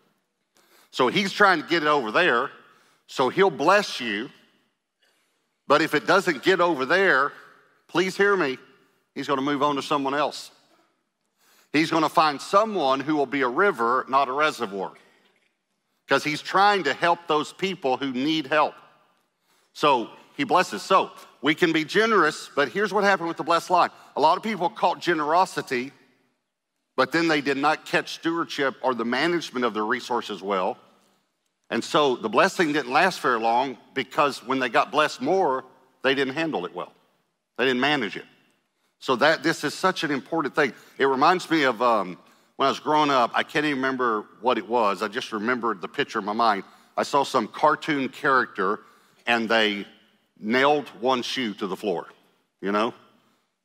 So 0.91 1.07
he's 1.07 1.31
trying 1.31 1.61
to 1.61 1.67
get 1.67 1.83
it 1.83 1.87
over 1.87 2.11
there, 2.11 2.51
so 3.07 3.29
he'll 3.29 3.49
bless 3.49 3.99
you. 3.99 4.29
But 5.67 5.81
if 5.81 5.93
it 5.93 6.05
doesn't 6.05 6.43
get 6.43 6.59
over 6.59 6.85
there, 6.85 7.31
please 7.87 8.17
hear 8.17 8.35
me, 8.35 8.57
he's 9.15 9.27
going 9.27 9.37
to 9.39 9.45
move 9.45 9.63
on 9.63 9.75
to 9.75 9.81
someone 9.81 10.13
else. 10.13 10.51
He's 11.73 11.89
going 11.89 12.03
to 12.03 12.09
find 12.09 12.41
someone 12.41 12.99
who 12.99 13.15
will 13.15 13.25
be 13.25 13.41
a 13.41 13.47
river, 13.47 14.05
not 14.09 14.27
a 14.27 14.31
reservoir. 14.31 14.91
Because 16.05 16.23
he's 16.23 16.41
trying 16.41 16.83
to 16.83 16.93
help 16.93 17.19
those 17.27 17.53
people 17.53 17.97
who 17.97 18.11
need 18.11 18.47
help. 18.47 18.73
So 19.73 20.09
he 20.35 20.43
blesses. 20.43 20.81
So 20.81 21.11
we 21.41 21.55
can 21.55 21.71
be 21.71 21.85
generous, 21.85 22.49
but 22.55 22.69
here's 22.69 22.93
what 22.93 23.03
happened 23.03 23.29
with 23.29 23.37
the 23.37 23.43
blessed 23.43 23.69
life. 23.69 23.91
A 24.15 24.21
lot 24.21 24.37
of 24.37 24.43
people 24.43 24.69
caught 24.69 24.99
generosity 24.99 25.91
but 26.95 27.11
then 27.11 27.27
they 27.27 27.41
did 27.41 27.57
not 27.57 27.85
catch 27.85 28.13
stewardship 28.13 28.75
or 28.81 28.93
the 28.93 29.05
management 29.05 29.65
of 29.65 29.73
their 29.73 29.85
resources 29.85 30.41
well. 30.41 30.77
And 31.69 31.83
so 31.83 32.15
the 32.15 32.29
blessing 32.29 32.73
didn't 32.73 32.91
last 32.91 33.21
very 33.21 33.39
long 33.39 33.77
because 33.93 34.45
when 34.45 34.59
they 34.59 34.69
got 34.69 34.91
blessed 34.91 35.21
more, 35.21 35.63
they 36.03 36.13
didn't 36.13 36.35
handle 36.35 36.65
it 36.65 36.75
well. 36.75 36.93
They 37.57 37.65
didn't 37.65 37.79
manage 37.79 38.17
it. 38.17 38.25
So 39.01 39.15
that 39.15 39.41
this 39.41 39.63
is 39.63 39.73
such 39.73 40.03
an 40.03 40.11
important 40.11 40.55
thing. 40.55 40.73
It 40.99 41.05
reminds 41.05 41.49
me 41.49 41.63
of 41.63 41.81
um, 41.81 42.19
when 42.57 42.67
I 42.67 42.69
was 42.69 42.79
growing 42.79 43.09
up. 43.09 43.31
I 43.33 43.41
can't 43.41 43.65
even 43.65 43.79
remember 43.79 44.25
what 44.41 44.59
it 44.59 44.69
was. 44.69 45.01
I 45.01 45.07
just 45.07 45.33
remembered 45.33 45.81
the 45.81 45.87
picture 45.87 46.19
in 46.19 46.25
my 46.25 46.33
mind. 46.33 46.63
I 46.95 47.01
saw 47.01 47.23
some 47.23 47.47
cartoon 47.47 48.09
character, 48.09 48.81
and 49.25 49.49
they 49.49 49.87
nailed 50.39 50.87
one 50.99 51.23
shoe 51.23 51.55
to 51.55 51.65
the 51.65 51.75
floor. 51.75 52.09
You 52.61 52.71
know. 52.71 52.93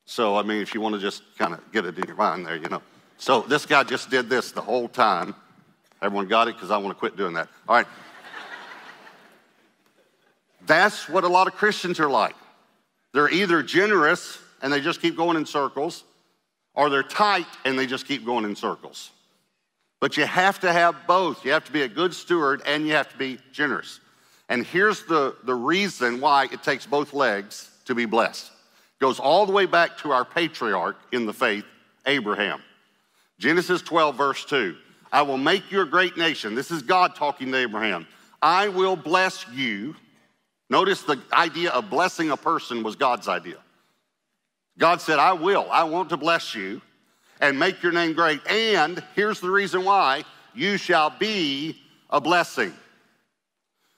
So 0.05 0.37
I 0.37 0.41
mean, 0.41 0.59
if 0.59 0.73
you 0.73 0.81
want 0.81 0.95
to 0.95 1.01
just 1.01 1.21
kind 1.37 1.53
of 1.53 1.71
get 1.71 1.85
it 1.85 1.99
in 1.99 2.07
your 2.07 2.15
mind 2.15 2.43
there, 2.43 2.55
you 2.55 2.69
know. 2.69 2.81
So 3.19 3.41
this 3.41 3.67
guy 3.67 3.83
just 3.83 4.09
did 4.09 4.29
this 4.29 4.51
the 4.51 4.61
whole 4.61 4.87
time. 4.87 5.35
Everyone 6.01 6.27
got 6.27 6.47
it? 6.47 6.55
Because 6.55 6.71
I 6.71 6.77
want 6.77 6.95
to 6.95 6.99
quit 6.99 7.15
doing 7.15 7.35
that. 7.35 7.47
All 7.69 7.75
right. 7.75 7.87
That's 10.65 11.07
what 11.07 11.23
a 11.23 11.27
lot 11.27 11.45
of 11.45 11.53
Christians 11.53 11.99
are 11.99 12.09
like. 12.09 12.35
They're 13.13 13.29
either 13.29 13.61
generous 13.61 14.39
and 14.61 14.71
they 14.71 14.81
just 14.81 15.01
keep 15.01 15.15
going 15.15 15.37
in 15.37 15.45
circles, 15.45 16.03
or 16.73 16.89
they're 16.89 17.03
tight 17.03 17.47
and 17.65 17.77
they 17.77 17.87
just 17.87 18.07
keep 18.07 18.25
going 18.25 18.45
in 18.45 18.55
circles. 18.55 19.11
But 19.99 20.15
you 20.15 20.25
have 20.25 20.59
to 20.59 20.71
have 20.71 21.07
both. 21.07 21.43
You 21.43 21.51
have 21.51 21.65
to 21.65 21.71
be 21.71 21.81
a 21.81 21.87
good 21.87 22.13
steward 22.13 22.61
and 22.65 22.85
you 22.85 22.93
have 22.93 23.09
to 23.09 23.17
be 23.17 23.39
generous. 23.51 23.99
And 24.49 24.65
here's 24.65 25.03
the, 25.03 25.35
the 25.43 25.55
reason 25.55 26.21
why 26.21 26.45
it 26.51 26.63
takes 26.63 26.85
both 26.85 27.13
legs 27.13 27.69
to 27.85 27.95
be 27.95 28.05
blessed. 28.05 28.45
It 28.45 28.99
goes 28.99 29.19
all 29.19 29.45
the 29.45 29.51
way 29.51 29.65
back 29.65 29.97
to 29.99 30.11
our 30.11 30.23
patriarch 30.23 30.97
in 31.11 31.25
the 31.25 31.33
faith, 31.33 31.65
Abraham. 32.05 32.61
Genesis 33.39 33.81
12, 33.81 34.15
verse 34.15 34.45
2. 34.45 34.75
I 35.11 35.21
will 35.23 35.37
make 35.37 35.71
you 35.71 35.81
a 35.81 35.85
great 35.85 36.17
nation. 36.17 36.55
This 36.55 36.71
is 36.71 36.81
God 36.81 37.15
talking 37.15 37.51
to 37.51 37.57
Abraham. 37.57 38.07
I 38.41 38.67
will 38.67 38.95
bless 38.95 39.45
you. 39.49 39.95
Notice 40.69 41.01
the 41.01 41.19
idea 41.33 41.71
of 41.71 41.89
blessing 41.89 42.29
a 42.31 42.37
person 42.37 42.83
was 42.83 42.95
God's 42.95 43.27
idea. 43.27 43.57
God 44.77 45.01
said, 45.01 45.19
I 45.19 45.33
will. 45.33 45.67
I 45.71 45.83
want 45.83 46.09
to 46.09 46.17
bless 46.17 46.53
you 46.53 46.81
and 47.39 47.57
make 47.59 47.81
your 47.81 47.91
name 47.91 48.13
great. 48.13 48.45
And 48.47 49.03
here's 49.15 49.39
the 49.39 49.49
reason 49.49 49.83
why 49.83 50.23
you 50.53 50.77
shall 50.77 51.09
be 51.09 51.77
a 52.09 52.21
blessing. 52.21 52.73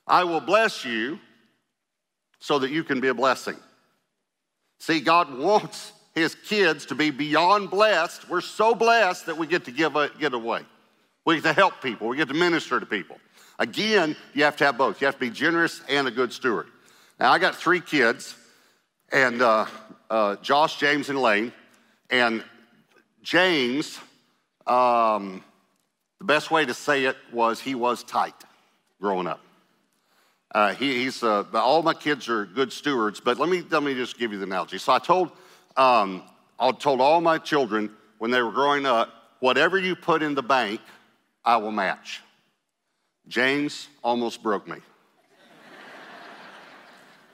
I 0.08 0.24
will 0.24 0.42
bless 0.42 0.86
you 0.86 1.20
so 2.40 2.60
that 2.60 2.72
you 2.72 2.84
can 2.84 3.00
be 3.00 3.10
a 3.10 3.14
blessing. 3.14 3.56
See, 4.80 5.02
God 5.02 5.38
wants 5.38 5.92
his 6.16 6.36
kids 6.36 6.86
to 6.88 6.96
be 6.96 7.12
beyond 7.12 7.70
blessed. 7.70 8.30
We're 8.30 8.42
so 8.42 8.74
blessed 8.74 9.28
that 9.28 9.38
we 9.38 9.48
get 9.48 9.66
to 9.66 9.72
give 9.72 9.96
a, 9.96 10.10
get 10.20 10.34
away. 10.34 10.62
We 11.26 11.36
get 11.36 11.44
to 11.44 11.54
help 11.54 11.82
people. 11.82 12.08
We 12.08 12.18
get 12.18 12.30
to 12.30 12.34
minister 12.34 12.80
to 12.80 12.86
people. 12.86 13.18
Again, 13.60 14.16
you 14.34 14.46
have 14.46 14.56
to 14.58 14.66
have 14.66 14.78
both. 14.78 15.02
You 15.02 15.06
have 15.06 15.16
to 15.16 15.20
be 15.20 15.30
generous 15.30 15.82
and 15.90 16.08
a 16.08 16.12
good 16.12 16.32
steward. 16.32 16.68
Now, 17.20 17.32
I 17.32 17.40
got 17.40 17.56
three 17.56 17.82
kids, 17.82 18.36
and 19.12 19.42
uh, 19.42 19.66
uh, 20.10 20.36
Josh, 20.38 20.78
James, 20.78 21.10
and 21.10 21.18
Elaine. 21.18 21.52
And 22.10 22.44
James, 23.22 24.00
um, 24.66 25.44
the 26.20 26.26
best 26.26 26.52
way 26.52 26.66
to 26.66 26.74
say 26.74 27.06
it 27.06 27.18
was 27.32 27.60
he 27.60 27.76
was 27.76 28.04
tight 28.04 28.34
growing 29.00 29.28
up. 29.28 29.42
Uh, 30.52 30.74
he, 30.74 31.04
he's 31.04 31.22
uh, 31.22 31.44
all 31.54 31.84
my 31.84 31.94
kids 31.94 32.28
are 32.28 32.46
good 32.46 32.74
stewards, 32.74 33.20
but 33.20 33.38
let 33.38 33.50
me 33.50 33.64
let 33.70 33.84
me 33.84 33.94
just 33.94 34.18
give 34.18 34.32
you 34.32 34.40
the 34.40 34.46
analogy. 34.46 34.80
So 34.80 34.92
I 34.92 35.00
told 35.00 35.32
um, 35.78 36.24
I 36.60 36.72
told 36.72 37.02
all 37.02 37.22
my 37.22 37.38
children 37.38 37.92
when 38.18 38.32
they 38.32 38.42
were 38.42 38.52
growing 38.52 38.86
up, 38.86 39.10
whatever 39.40 39.78
you 39.78 39.96
put 39.96 40.24
in 40.24 40.34
the 40.34 40.42
bank, 40.42 40.82
I 41.46 41.58
will 41.58 41.72
match. 41.72 42.22
James 43.28 43.88
almost 44.04 44.42
broke 44.42 44.68
me. 44.68 44.78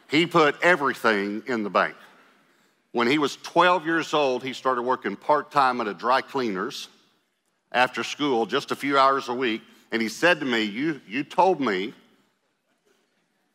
He 0.09 0.25
put 0.25 0.61
everything 0.61 1.43
in 1.47 1.63
the 1.63 1.69
bank. 1.69 1.95
When 2.91 3.07
he 3.07 3.17
was 3.17 3.37
12 3.37 3.85
years 3.85 4.13
old, 4.13 4.43
he 4.43 4.53
started 4.53 4.83
working 4.83 5.15
part 5.15 5.51
time 5.51 5.81
at 5.81 5.87
a 5.87 5.93
dry 5.93 6.21
cleaner's 6.21 6.87
after 7.71 8.03
school, 8.03 8.45
just 8.45 8.71
a 8.71 8.75
few 8.75 8.97
hours 8.97 9.27
a 9.27 9.33
week. 9.33 9.61
And 9.91 10.01
he 10.01 10.09
said 10.09 10.39
to 10.39 10.45
me, 10.45 10.63
You, 10.63 11.01
you 11.07 11.23
told 11.23 11.59
me 11.59 11.93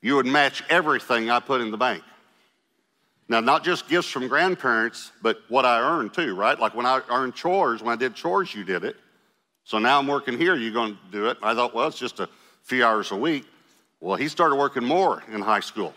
you 0.02 0.16
would 0.16 0.26
match 0.26 0.62
everything 0.68 1.30
I 1.30 1.40
put 1.40 1.60
in 1.60 1.70
the 1.70 1.76
bank. 1.76 2.02
Now, 3.28 3.40
not 3.40 3.62
just 3.62 3.88
gifts 3.88 4.08
from 4.08 4.28
grandparents, 4.28 5.12
but 5.22 5.38
what 5.48 5.64
I 5.64 5.80
earned 5.80 6.12
too, 6.12 6.34
right? 6.34 6.58
Like 6.58 6.74
when 6.74 6.84
I 6.84 7.00
earned 7.08 7.34
chores, 7.34 7.80
when 7.80 7.92
I 7.92 7.96
did 7.96 8.14
chores, 8.14 8.54
you 8.54 8.64
did 8.64 8.82
it. 8.82 8.96
So 9.64 9.78
now 9.78 10.00
I'm 10.00 10.08
working 10.08 10.36
here, 10.36 10.56
you're 10.56 10.72
going 10.72 10.94
to 10.94 11.12
do 11.12 11.26
it. 11.26 11.38
I 11.42 11.54
thought, 11.54 11.72
well, 11.72 11.86
it's 11.86 11.98
just 11.98 12.18
a 12.18 12.28
few 12.64 12.84
hours 12.84 13.12
a 13.12 13.16
week. 13.16 13.46
Well, 14.00 14.16
he 14.16 14.26
started 14.26 14.56
working 14.56 14.84
more 14.84 15.22
in 15.32 15.42
high 15.42 15.60
school. 15.60 15.94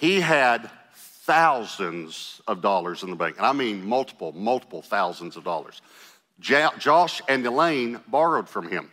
He 0.00 0.18
had 0.20 0.70
thousands 0.94 2.40
of 2.48 2.62
dollars 2.62 3.02
in 3.02 3.10
the 3.10 3.16
bank, 3.16 3.36
and 3.36 3.44
I 3.44 3.52
mean 3.52 3.86
multiple, 3.86 4.32
multiple 4.32 4.80
thousands 4.80 5.36
of 5.36 5.44
dollars. 5.44 5.82
Josh 6.40 7.20
and 7.28 7.44
Elaine 7.46 8.00
borrowed 8.08 8.48
from 8.48 8.70
him. 8.70 8.90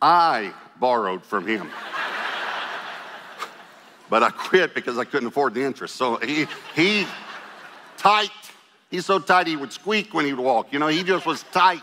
I 0.00 0.54
borrowed 0.80 1.24
from 1.24 1.46
him. 1.46 1.68
but 4.08 4.22
I 4.22 4.30
quit 4.30 4.74
because 4.74 4.96
I 4.96 5.04
couldn't 5.04 5.28
afford 5.28 5.52
the 5.52 5.62
interest. 5.62 5.96
So 5.96 6.16
he, 6.16 6.46
he 6.74 7.06
tight. 7.98 8.30
He's 8.90 9.04
so 9.04 9.18
tight 9.18 9.46
he 9.46 9.56
would 9.56 9.72
squeak 9.72 10.14
when 10.14 10.24
he'd 10.24 10.34
walk. 10.34 10.72
You 10.72 10.78
know, 10.78 10.88
he 10.88 11.02
just 11.02 11.26
was 11.26 11.42
tight. 11.52 11.82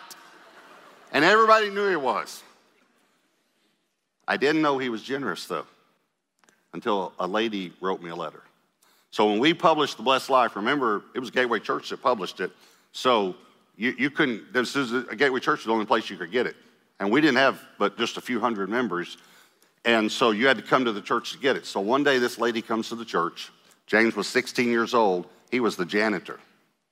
And 1.11 1.23
everybody 1.23 1.69
knew 1.69 1.89
he 1.89 1.95
was. 1.95 2.41
I 4.27 4.37
didn't 4.37 4.61
know 4.61 4.77
he 4.77 4.89
was 4.89 5.03
generous 5.03 5.45
though 5.45 5.65
until 6.73 7.13
a 7.19 7.27
lady 7.27 7.73
wrote 7.81 8.01
me 8.01 8.09
a 8.09 8.15
letter. 8.15 8.41
So 9.11 9.29
when 9.29 9.39
we 9.39 9.53
published 9.53 9.97
The 9.97 10.03
Blessed 10.03 10.31
Life, 10.31 10.55
remember, 10.55 11.03
it 11.13 11.19
was 11.19 11.29
Gateway 11.29 11.59
Church 11.59 11.89
that 11.89 12.01
published 12.01 12.39
it. 12.39 12.51
So 12.93 13.35
you, 13.77 13.93
you 13.97 14.09
couldn't, 14.09 14.51
this 14.51 14.75
is 14.75 14.91
a 14.91 15.15
Gateway 15.15 15.39
Church 15.39 15.59
is 15.59 15.65
the 15.65 15.71
only 15.71 15.85
place 15.85 16.09
you 16.09 16.17
could 16.17 16.31
get 16.31 16.47
it. 16.47 16.55
And 16.99 17.11
we 17.11 17.21
didn't 17.21 17.37
have 17.37 17.61
but 17.77 17.97
just 17.97 18.17
a 18.17 18.21
few 18.21 18.39
hundred 18.39 18.69
members. 18.69 19.17
And 19.85 20.11
so 20.11 20.31
you 20.31 20.47
had 20.47 20.57
to 20.57 20.63
come 20.63 20.85
to 20.85 20.91
the 20.91 21.01
church 21.01 21.33
to 21.33 21.37
get 21.37 21.55
it. 21.55 21.65
So 21.65 21.79
one 21.79 22.03
day 22.03 22.17
this 22.17 22.39
lady 22.39 22.61
comes 22.61 22.89
to 22.89 22.95
the 22.95 23.05
church. 23.05 23.51
James 23.85 24.15
was 24.15 24.27
16 24.27 24.69
years 24.69 24.93
old. 24.93 25.27
He 25.51 25.59
was 25.59 25.75
the 25.75 25.85
janitor. 25.85 26.39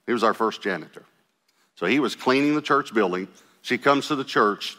He 0.05 0.13
was 0.13 0.23
our 0.23 0.33
first 0.33 0.61
janitor. 0.61 1.03
So 1.75 1.85
he 1.85 2.00
was 2.00 2.15
cleaning 2.15 2.53
the 2.53 2.61
church 2.61 2.93
building. 2.93 3.27
She 3.63 3.77
comes 3.77 4.07
to 4.09 4.15
the 4.15 4.23
church 4.23 4.77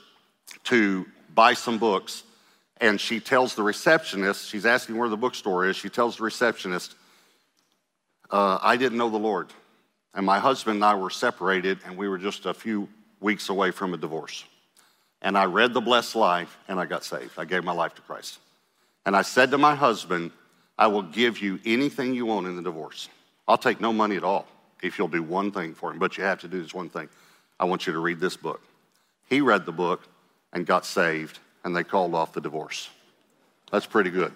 to 0.65 1.07
buy 1.35 1.55
some 1.55 1.79
books. 1.79 2.23
And 2.83 3.01
she 3.01 3.21
tells 3.21 3.55
the 3.55 3.63
receptionist, 3.63 4.49
she's 4.49 4.67
asking 4.67 4.99
where 4.99 5.09
the 5.09 5.17
bookstore 5.17 5.67
is. 5.67 5.77
She 5.77 5.89
tells 5.89 6.17
the 6.17 6.25
receptionist, 6.25 6.97
uh, 8.31 8.59
I 8.61 8.77
didn't 8.77 8.99
know 8.99 9.09
the 9.09 9.19
Lord. 9.19 9.51
And 10.15 10.27
my 10.27 10.41
husband 10.41 10.77
and 10.77 10.85
I 10.85 10.97
were 10.97 11.09
separated, 11.09 11.79
and 11.87 11.97
we 11.97 12.09
were 12.09 12.19
just 12.19 12.45
a 12.45 12.53
few 12.53 12.89
weeks 13.21 13.49
away 13.49 13.71
from 13.71 13.95
a 13.95 13.97
divorce. 13.97 14.45
And 15.23 15.39
I 15.39 15.45
read 15.45 15.73
The 15.73 15.81
Blessed 15.81 16.17
Life, 16.17 16.59
and 16.67 16.81
I 16.81 16.87
got 16.87 17.05
saved. 17.05 17.39
I 17.39 17.45
gave 17.45 17.63
my 17.63 17.73
life 17.73 17.95
to 17.95 18.03
Christ. 18.03 18.41
And 19.07 19.17
I 19.17 19.23
said 19.23 19.53
to 19.53 19.59
my 19.59 19.77
husband, 19.77 20.33
I 20.77 20.89
will 20.89 21.03
give 21.03 21.39
you 21.39 21.61
anything 21.65 22.15
you 22.15 22.27
want 22.27 22.49
in 22.49 22.57
the 22.57 22.63
divorce. 22.63 23.09
I'll 23.47 23.59
take 23.59 23.81
no 23.81 23.93
money 23.93 24.17
at 24.17 24.25
all 24.25 24.47
if 24.83 24.99
you'll 24.99 25.07
do 25.07 25.23
one 25.23 25.53
thing 25.53 25.75
for 25.75 25.93
him, 25.93 26.01
but 26.01 26.19
you 26.19 26.25
have 26.25 26.41
to 26.41 26.49
do 26.49 26.61
this 26.61 26.75
one 26.75 26.89
thing. 26.89 27.09
I 27.61 27.65
want 27.65 27.87
you 27.87 27.93
to 27.93 28.01
read 28.01 28.19
this 28.19 28.37
book. 28.37 28.61
He 29.29 29.41
read 29.41 29.67
the 29.67 29.73
book 29.73 30.03
and 30.53 30.67
got 30.67 30.85
saved, 30.85 31.39
and 31.65 31.77
they 31.77 31.85
called 31.85 32.15
off 32.15 32.33
the 32.33 32.41
divorce. 32.41 32.89
That's 33.71 33.87
pretty 33.87 34.11
good. 34.11 34.33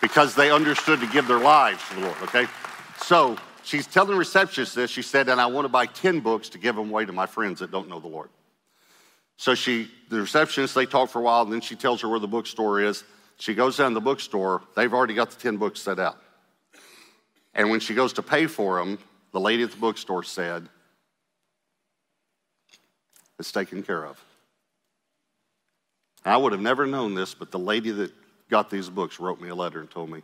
Because 0.00 0.34
they 0.34 0.50
understood 0.50 1.00
to 1.00 1.06
give 1.06 1.26
their 1.26 1.38
lives 1.38 1.82
to 1.88 1.94
the 1.96 2.00
Lord, 2.02 2.16
okay? 2.22 2.46
So 2.98 3.36
she's 3.62 3.86
telling 3.86 4.10
the 4.10 4.16
receptionist 4.16 4.74
this. 4.74 4.90
She 4.90 5.02
said, 5.02 5.28
and 5.28 5.40
I 5.40 5.46
want 5.46 5.64
to 5.64 5.70
buy 5.70 5.86
10 5.86 6.20
books 6.20 6.50
to 6.50 6.58
give 6.58 6.76
them 6.76 6.90
away 6.90 7.04
to 7.04 7.12
my 7.12 7.26
friends 7.26 7.60
that 7.60 7.70
don't 7.70 7.88
know 7.88 8.00
the 8.00 8.08
Lord. 8.08 8.28
So 9.36 9.54
she, 9.54 9.90
the 10.10 10.20
receptionist, 10.20 10.74
they 10.74 10.86
talk 10.86 11.10
for 11.10 11.18
a 11.20 11.22
while, 11.22 11.42
and 11.42 11.52
then 11.52 11.60
she 11.60 11.74
tells 11.74 12.00
her 12.02 12.08
where 12.08 12.20
the 12.20 12.28
bookstore 12.28 12.80
is. 12.80 13.02
She 13.38 13.54
goes 13.54 13.76
down 13.76 13.90
to 13.90 13.94
the 13.94 14.00
bookstore. 14.00 14.62
They've 14.76 14.92
already 14.92 15.14
got 15.14 15.30
the 15.30 15.40
10 15.40 15.56
books 15.56 15.80
set 15.80 15.98
out. 15.98 16.18
And 17.54 17.70
when 17.70 17.80
she 17.80 17.94
goes 17.94 18.12
to 18.14 18.22
pay 18.22 18.46
for 18.46 18.78
them, 18.78 18.98
the 19.32 19.40
lady 19.40 19.62
at 19.62 19.70
the 19.70 19.76
bookstore 19.76 20.22
said, 20.22 20.68
It's 23.38 23.50
taken 23.50 23.82
care 23.82 24.04
of. 24.04 24.22
I 26.24 26.36
would 26.36 26.52
have 26.52 26.60
never 26.60 26.86
known 26.86 27.14
this, 27.14 27.34
but 27.34 27.50
the 27.50 27.58
lady 27.58 27.90
that 27.90 28.12
got 28.48 28.70
these 28.70 28.88
books 28.88 29.20
wrote 29.20 29.40
me 29.40 29.48
a 29.48 29.54
letter 29.54 29.80
and 29.80 29.90
told 29.90 30.10
me, 30.10 30.22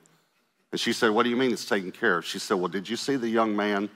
and 0.72 0.80
she 0.80 0.92
said, 0.92 1.10
What 1.10 1.24
do 1.24 1.30
you 1.30 1.36
mean 1.36 1.52
it's 1.52 1.64
taken 1.64 1.92
care 1.92 2.18
of? 2.18 2.24
She 2.24 2.38
said, 2.38 2.54
Well, 2.54 2.68
did 2.68 2.88
you 2.88 2.96
see 2.96 3.16
the 3.16 3.28
young 3.28 3.54
man 3.56 3.88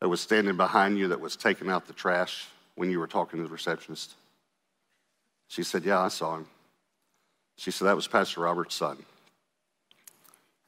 that 0.00 0.08
was 0.08 0.20
standing 0.20 0.56
behind 0.56 0.98
you 0.98 1.08
that 1.08 1.20
was 1.20 1.36
taking 1.36 1.70
out 1.70 1.86
the 1.86 1.92
trash 1.92 2.48
when 2.74 2.90
you 2.90 2.98
were 2.98 3.06
talking 3.06 3.38
to 3.38 3.44
the 3.44 3.52
receptionist? 3.52 4.14
She 5.48 5.62
said, 5.62 5.84
Yeah, 5.84 6.00
I 6.00 6.08
saw 6.08 6.36
him. 6.36 6.46
She 7.56 7.70
said, 7.70 7.86
That 7.86 7.96
was 7.96 8.08
Pastor 8.08 8.40
Robert's 8.40 8.74
son. 8.74 8.98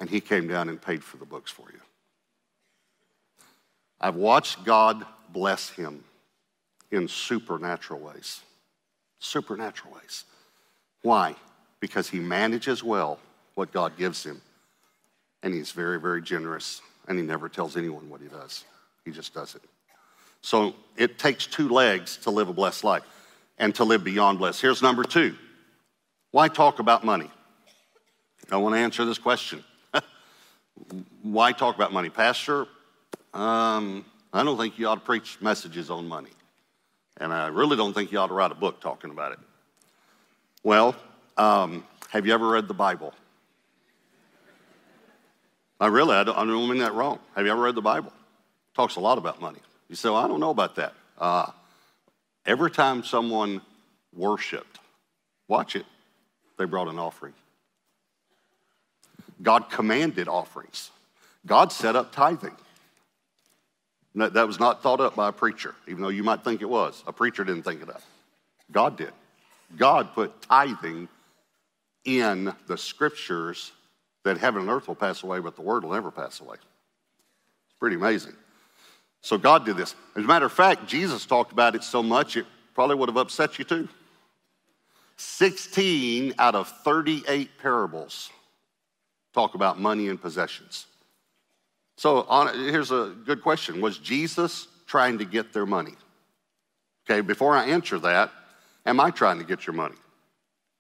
And 0.01 0.09
he 0.09 0.21
came 0.21 0.47
down 0.47 0.69
and 0.69 0.81
paid 0.81 1.03
for 1.03 1.17
the 1.17 1.27
books 1.27 1.51
for 1.51 1.67
you. 1.73 1.81
I've 4.01 4.15
watched 4.15 4.65
God 4.65 5.05
bless 5.33 5.71
him 5.71 6.05
in 6.93 7.09
supernatural 7.09 7.99
ways. 7.99 8.43
Supernatural 9.19 9.95
ways. 9.95 10.25
Why? 11.03 11.35
Because 11.81 12.09
he 12.09 12.19
manages 12.19 12.83
well 12.83 13.19
what 13.55 13.73
God 13.73 13.97
gives 13.97 14.25
him 14.25 14.41
and 15.43 15.55
he's 15.55 15.73
very, 15.73 16.01
very 16.01 16.23
generous, 16.23 16.83
and 17.07 17.19
he 17.19 17.25
never 17.25 17.49
tells 17.49 17.77
anyone 17.77 18.09
what 18.09 18.21
he 18.21 18.29
does. 18.29 18.65
He 19.05 19.11
just 19.11 19.35
does 19.35 19.55
it. 19.55 19.63
So 20.41 20.75
it 20.97 21.19
takes 21.19 21.47
two 21.47 21.69
legs 21.69 22.17
to 22.19 22.31
live 22.31 22.49
a 22.49 22.53
blessed 22.53 22.85
life 22.85 23.03
and 23.59 23.75
to 23.77 23.85
live 23.85 24.05
beyond 24.05 24.39
blessed. 24.39 24.61
Here's 24.61 24.83
number 24.83 25.05
two 25.05 25.37
why 26.31 26.49
talk 26.49 26.79
about 26.79 27.05
money? 27.05 27.31
I 28.51 28.57
want 28.57 28.75
to 28.75 28.79
answer 28.79 29.05
this 29.05 29.19
question. 29.19 29.65
why 31.23 31.53
talk 31.53 31.75
about 31.75 31.93
money? 31.93 32.11
Pastor, 32.11 32.67
um, 33.35 34.05
I 34.33 34.43
don't 34.43 34.59
think 34.59 34.79
you 34.79 34.87
ought 34.89 34.97
to 34.97 35.01
preach 35.01 35.39
messages 35.41 35.91
on 35.91 36.07
money. 36.07 36.31
And 37.19 37.33
I 37.33 37.49
really 37.49 37.77
don't 37.77 37.93
think 37.93 38.13
you 38.13 38.19
ought 38.19 38.29
to 38.29 38.35
write 38.35 38.53
a 38.53 38.55
book 38.57 38.81
talking 38.81 39.11
about 39.11 39.33
it. 39.33 39.39
Well, 40.63 40.95
um, 41.37 41.85
have 42.11 42.27
you 42.27 42.33
ever 42.33 42.49
read 42.49 42.69
the 42.69 42.75
Bible? 42.75 43.13
I 45.81 45.87
really, 45.89 46.15
I 46.15 46.25
don't, 46.25 46.37
I 46.37 46.45
don't 46.45 46.69
mean 46.69 46.79
that 46.79 46.95
wrong. 46.95 47.19
Have 47.37 47.45
you 47.45 47.53
ever 47.53 47.63
read 47.63 47.75
the 47.75 47.83
Bible? 47.83 48.09
It 48.09 48.75
talks 48.75 48.97
a 48.97 49.01
lot 49.01 49.19
about 49.19 49.41
money. 49.41 49.61
You 49.89 49.97
say, 49.97 50.09
well, 50.09 50.19
I 50.19 50.29
don't 50.29 50.41
know 50.41 50.51
about 50.51 50.77
that. 50.77 50.95
Uh, 51.19 51.47
every 52.47 52.71
time 52.71 53.05
someone 53.05 53.61
worshiped, 54.15 54.79
watch 55.47 55.77
it, 55.77 55.87
they 56.57 56.65
brought 56.65 56.89
an 56.89 56.99
offering. 56.99 57.35
God 59.41 59.71
commanded 59.71 60.27
offerings. 60.29 60.91
God 61.47 61.73
set 61.73 61.95
up 61.95 62.13
tithing. 62.13 62.57
That 64.19 64.47
was 64.47 64.59
not 64.59 64.83
thought 64.83 65.01
up 65.01 65.15
by 65.15 65.29
a 65.29 65.33
preacher, 65.33 65.75
even 65.87 66.03
though 66.03 66.09
you 66.09 66.23
might 66.23 66.43
think 66.43 66.61
it 66.61 66.69
was. 66.69 67.03
A 67.07 67.13
preacher 67.13 67.45
didn't 67.45 67.63
think 67.63 67.83
it 67.83 67.89
up. 67.89 68.03
God 68.73 68.97
did. 68.97 69.13
God 69.77 70.13
put 70.15 70.43
tithing 70.43 71.09
in 72.05 72.53
the 72.67 72.77
scriptures 72.77 73.73
that 74.25 74.39
heaven 74.39 74.63
and 74.63 74.71
earth 74.71 74.89
will 74.89 74.95
pass 74.95 75.23
away, 75.23 75.41
but 75.41 75.57
the 75.57 75.63
word 75.63 75.85
will 75.85 75.93
never 75.93 76.11
pass 76.11 76.41
away. 76.41 76.57
It's 76.57 77.79
pretty 77.79 77.97
amazing. 77.97 78.35
So 79.21 79.39
God 79.39 79.65
did 79.65 79.77
this. 79.77 79.95
As 80.17 80.25
a 80.25 80.27
matter 80.27 80.47
of 80.47 80.53
fact, 80.53 80.87
Jesus 80.87 81.27
talked 81.27 81.53
about 81.53 81.75
it 81.75 81.85
so 81.85 82.03
much 82.03 82.37
it 82.37 82.47
probably 82.75 82.97
would 82.97 83.09
have 83.09 83.17
upset 83.17 83.59
you 83.59 83.65
too. 83.65 83.89
16 85.17 86.35
out 86.39 86.55
of 86.55 86.69
38 86.85 87.51
parables 87.59 88.31
talk 89.35 89.55
about 89.55 89.79
money 89.79 90.09
and 90.09 90.21
possessions. 90.21 90.87
So 91.99 92.23
on, 92.29 92.55
here's 92.55 92.93
a 92.93 93.13
good 93.27 93.43
question 93.43 93.81
Was 93.81 93.99
Jesus 93.99 94.69
trying 94.87 95.19
to 95.19 95.25
get 95.25 95.53
their 95.53 95.67
money? 95.67 95.95
Okay, 97.11 97.21
before 97.21 97.55
I 97.55 97.67
answer 97.67 97.99
that, 97.99 98.31
am 98.87 99.01
I 99.01 99.11
trying 99.11 99.39
to 99.39 99.45
get 99.45 99.67
your 99.67 99.75
money? 99.75 99.97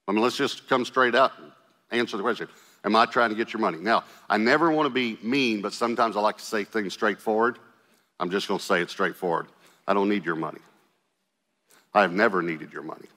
I 0.06 0.12
mean, 0.12 0.22
let's 0.22 0.36
just 0.36 0.68
come 0.68 0.84
straight 0.84 1.16
out 1.16 1.32
and 1.38 1.50
answer 1.90 2.16
the 2.16 2.22
question. 2.22 2.48
Am 2.84 2.94
I 2.94 3.04
trying 3.04 3.30
to 3.30 3.34
get 3.34 3.52
your 3.52 3.60
money? 3.60 3.78
Now, 3.78 4.04
I 4.30 4.36
never 4.36 4.70
want 4.70 4.86
to 4.86 4.90
be 4.90 5.18
mean, 5.20 5.60
but 5.60 5.72
sometimes 5.72 6.16
I 6.16 6.20
like 6.20 6.38
to 6.38 6.44
say 6.44 6.62
things 6.62 6.92
straightforward. 6.92 7.58
I'm 8.20 8.30
just 8.30 8.46
going 8.46 8.60
to 8.60 8.64
say 8.64 8.80
it 8.80 8.88
straightforward. 8.88 9.48
I 9.88 9.94
don't 9.94 10.08
need 10.08 10.24
your 10.24 10.36
money. 10.36 10.60
I 11.94 12.02
have 12.02 12.12
never 12.12 12.42
needed 12.42 12.72
your 12.72 12.82
money. 12.82 13.08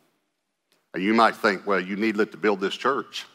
And 0.96 1.03
you 1.03 1.13
might 1.13 1.36
think, 1.36 1.67
well, 1.67 1.79
you 1.79 1.96
needed 1.96 2.20
it 2.20 2.31
to 2.31 2.38
build 2.38 2.60
this 2.60 2.75
church. 2.75 3.25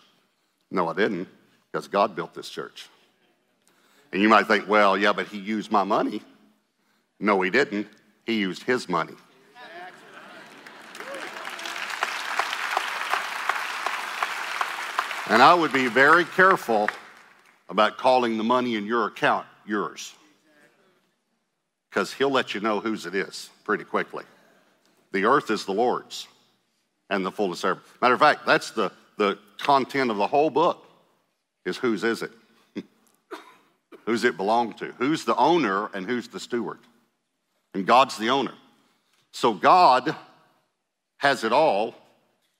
No, 0.72 0.88
I 0.88 0.94
didn't, 0.94 1.28
because 1.70 1.86
God 1.86 2.16
built 2.16 2.34
this 2.34 2.48
church. 2.48 2.88
And 4.12 4.22
you 4.22 4.28
might 4.28 4.46
think, 4.46 4.68
well, 4.68 4.96
yeah, 4.96 5.12
but 5.12 5.26
he 5.26 5.38
used 5.38 5.70
my 5.70 5.84
money. 5.84 6.22
No, 7.18 7.40
he 7.42 7.50
didn't. 7.50 7.86
He 8.24 8.34
used 8.34 8.62
his 8.62 8.88
money. 8.88 9.14
And 15.28 15.42
I 15.42 15.54
would 15.54 15.72
be 15.72 15.88
very 15.88 16.24
careful 16.24 16.88
about 17.68 17.98
calling 17.98 18.38
the 18.38 18.44
money 18.44 18.76
in 18.76 18.86
your 18.86 19.06
account 19.06 19.46
yours. 19.66 20.14
Because 21.90 22.12
he'll 22.12 22.30
let 22.30 22.54
you 22.54 22.60
know 22.60 22.78
whose 22.78 23.06
it 23.06 23.14
is 23.14 23.50
pretty 23.64 23.82
quickly. 23.82 24.24
The 25.12 25.24
earth 25.24 25.50
is 25.50 25.64
the 25.64 25.72
Lord's 25.72 26.28
and 27.10 27.24
the 27.24 27.32
fullness 27.32 27.62
thereof. 27.62 27.80
Matter 28.00 28.14
of 28.14 28.20
fact, 28.20 28.46
that's 28.46 28.70
the, 28.70 28.92
the 29.16 29.38
content 29.58 30.10
of 30.10 30.16
the 30.16 30.26
whole 30.26 30.50
book 30.50 30.86
is 31.64 31.76
whose 31.76 32.04
is 32.04 32.22
it? 32.22 32.30
Who's 34.06 34.24
it 34.24 34.36
belong 34.36 34.72
to? 34.74 34.92
Who's 34.98 35.24
the 35.24 35.36
owner 35.36 35.90
and 35.92 36.06
who's 36.06 36.28
the 36.28 36.40
steward? 36.40 36.78
And 37.74 37.86
God's 37.86 38.16
the 38.16 38.30
owner. 38.30 38.54
So 39.32 39.52
God 39.52 40.14
has 41.18 41.44
it 41.44 41.52
all 41.52 41.94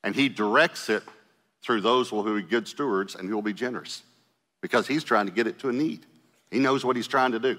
and 0.05 0.15
he 0.15 0.29
directs 0.29 0.89
it 0.89 1.03
through 1.63 1.81
those 1.81 2.11
who 2.11 2.17
will 2.17 2.35
be 2.35 2.43
good 2.43 2.69
stewards 2.69 3.15
and 3.15 3.29
who 3.29 3.35
will 3.35 3.43
be 3.43 3.53
generous 3.53 4.03
because 4.61 4.87
he's 4.87 5.03
trying 5.03 5.27
to 5.27 5.33
get 5.33 5.47
it 5.47 5.59
to 5.61 5.69
a 5.69 5.73
need. 5.73 6.05
He 6.51 6.59
knows 6.59 6.85
what 6.85 6.97
he's 6.97 7.09
trying 7.09 7.33
to 7.33 7.39
do. 7.39 7.59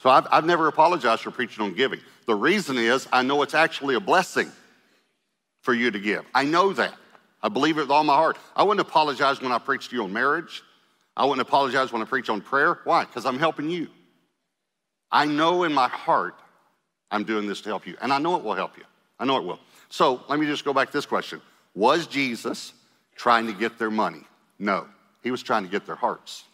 So 0.00 0.10
I've, 0.10 0.26
I've 0.30 0.44
never 0.44 0.68
apologized 0.68 1.22
for 1.22 1.30
preaching 1.30 1.64
on 1.64 1.74
giving. 1.74 2.00
The 2.26 2.34
reason 2.34 2.78
is 2.78 3.08
I 3.12 3.22
know 3.22 3.42
it's 3.42 3.54
actually 3.54 3.94
a 3.96 4.00
blessing 4.00 4.50
for 5.62 5.74
you 5.74 5.90
to 5.90 5.98
give. 5.98 6.24
I 6.34 6.44
know 6.44 6.72
that. 6.72 6.94
I 7.42 7.48
believe 7.48 7.78
it 7.78 7.82
with 7.82 7.90
all 7.90 8.04
my 8.04 8.14
heart. 8.14 8.36
I 8.54 8.62
wouldn't 8.62 8.86
apologize 8.86 9.40
when 9.40 9.52
I 9.52 9.58
preached 9.58 9.90
to 9.90 9.96
you 9.96 10.04
on 10.04 10.12
marriage. 10.12 10.62
I 11.18 11.24
wouldn't 11.24 11.46
apologize 11.46 11.92
when 11.92 12.00
I 12.00 12.04
preach 12.04 12.30
on 12.30 12.40
prayer. 12.40 12.78
Why? 12.84 13.04
Because 13.04 13.26
I'm 13.26 13.40
helping 13.40 13.68
you. 13.68 13.88
I 15.10 15.24
know 15.24 15.64
in 15.64 15.74
my 15.74 15.88
heart 15.88 16.36
I'm 17.10 17.24
doing 17.24 17.48
this 17.48 17.60
to 17.62 17.68
help 17.68 17.86
you, 17.86 17.96
and 18.00 18.12
I 18.12 18.18
know 18.18 18.36
it 18.36 18.44
will 18.44 18.54
help 18.54 18.78
you. 18.78 18.84
I 19.18 19.24
know 19.24 19.36
it 19.36 19.44
will. 19.44 19.58
So 19.88 20.22
let 20.28 20.38
me 20.38 20.46
just 20.46 20.64
go 20.64 20.72
back 20.72 20.88
to 20.88 20.96
this 20.96 21.06
question 21.06 21.40
Was 21.74 22.06
Jesus 22.06 22.72
trying 23.16 23.48
to 23.48 23.52
get 23.52 23.78
their 23.78 23.90
money. 23.90 24.22
No, 24.60 24.86
he 25.24 25.32
was 25.32 25.42
trying 25.42 25.64
to 25.64 25.68
get 25.68 25.86
their 25.86 25.96
hearts. 25.96 26.44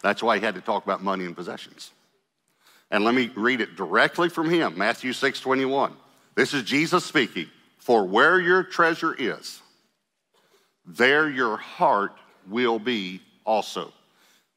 That's 0.00 0.22
why 0.22 0.38
he 0.38 0.44
had 0.44 0.54
to 0.54 0.60
talk 0.60 0.84
about 0.84 1.02
money 1.02 1.24
and 1.24 1.34
possessions. 1.34 1.90
And 2.90 3.04
let 3.04 3.14
me 3.14 3.32
read 3.34 3.60
it 3.60 3.74
directly 3.74 4.28
from 4.28 4.48
him 4.48 4.78
Matthew 4.78 5.12
6 5.12 5.40
21. 5.40 5.92
This 6.36 6.54
is 6.54 6.62
Jesus 6.62 7.04
speaking. 7.04 7.48
For 7.78 8.04
where 8.04 8.40
your 8.40 8.62
treasure 8.62 9.14
is, 9.18 9.60
there 10.86 11.28
your 11.28 11.56
heart 11.56 12.12
will 12.48 12.78
be 12.78 13.20
also. 13.44 13.92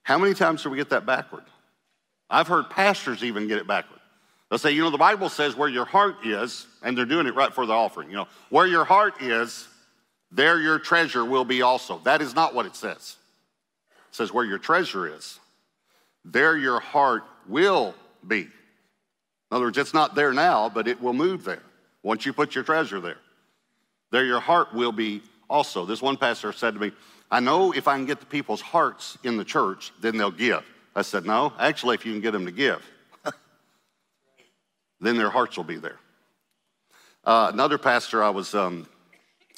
How 0.03 0.17
many 0.17 0.33
times 0.33 0.63
do 0.63 0.69
we 0.69 0.77
get 0.77 0.89
that 0.89 1.05
backward? 1.05 1.43
I've 2.29 2.47
heard 2.47 2.69
pastors 2.69 3.23
even 3.23 3.47
get 3.47 3.57
it 3.57 3.67
backward. 3.67 3.99
They'll 4.49 4.59
say, 4.59 4.71
you 4.71 4.81
know, 4.81 4.89
the 4.89 4.97
Bible 4.97 5.29
says 5.29 5.55
where 5.55 5.67
your 5.67 5.85
heart 5.85 6.25
is, 6.25 6.67
and 6.81 6.97
they're 6.97 7.05
doing 7.05 7.27
it 7.27 7.35
right 7.35 7.53
for 7.53 7.65
the 7.65 7.73
offering. 7.73 8.09
You 8.09 8.17
know, 8.17 8.27
where 8.49 8.65
your 8.65 8.85
heart 8.85 9.21
is, 9.21 9.67
there 10.31 10.59
your 10.59 10.79
treasure 10.79 11.25
will 11.25 11.45
be 11.45 11.61
also. 11.61 11.99
That 12.03 12.21
is 12.21 12.33
not 12.33 12.53
what 12.53 12.65
it 12.65 12.75
says. 12.75 13.17
It 14.09 14.15
says, 14.15 14.31
where 14.31 14.45
your 14.45 14.57
treasure 14.57 15.13
is, 15.13 15.39
there 16.23 16.57
your 16.57 16.79
heart 16.79 17.23
will 17.47 17.93
be. 18.25 18.41
In 18.41 18.49
other 19.51 19.65
words, 19.65 19.77
it's 19.77 19.93
not 19.93 20.15
there 20.15 20.33
now, 20.33 20.69
but 20.69 20.87
it 20.87 21.01
will 21.01 21.13
move 21.13 21.43
there 21.43 21.63
once 22.03 22.25
you 22.25 22.33
put 22.33 22.55
your 22.55 22.63
treasure 22.63 22.99
there. 22.99 23.17
There 24.11 24.25
your 24.25 24.39
heart 24.39 24.73
will 24.73 24.91
be 24.91 25.21
also. 25.49 25.85
This 25.85 26.01
one 26.01 26.17
pastor 26.17 26.51
said 26.51 26.73
to 26.73 26.79
me, 26.79 26.91
I 27.29 27.39
know 27.39 27.73
if 27.73 27.87
I 27.87 27.95
can 27.95 28.05
get 28.05 28.19
the 28.19 28.25
people's 28.25 28.61
hearts 28.61 29.17
in 29.23 29.37
the 29.37 29.43
church, 29.43 29.91
then 30.01 30.17
they'll 30.17 30.31
give. 30.31 30.63
I 30.95 31.01
said, 31.01 31.25
No, 31.25 31.53
actually, 31.59 31.95
if 31.95 32.05
you 32.05 32.13
can 32.13 32.21
get 32.21 32.31
them 32.31 32.45
to 32.45 32.51
give, 32.51 32.81
then 34.99 35.17
their 35.17 35.29
hearts 35.29 35.57
will 35.57 35.63
be 35.63 35.77
there. 35.77 35.99
Uh, 37.23 37.51
another 37.51 37.77
pastor 37.77 38.23
I 38.23 38.29
was 38.29 38.55
um, 38.55 38.87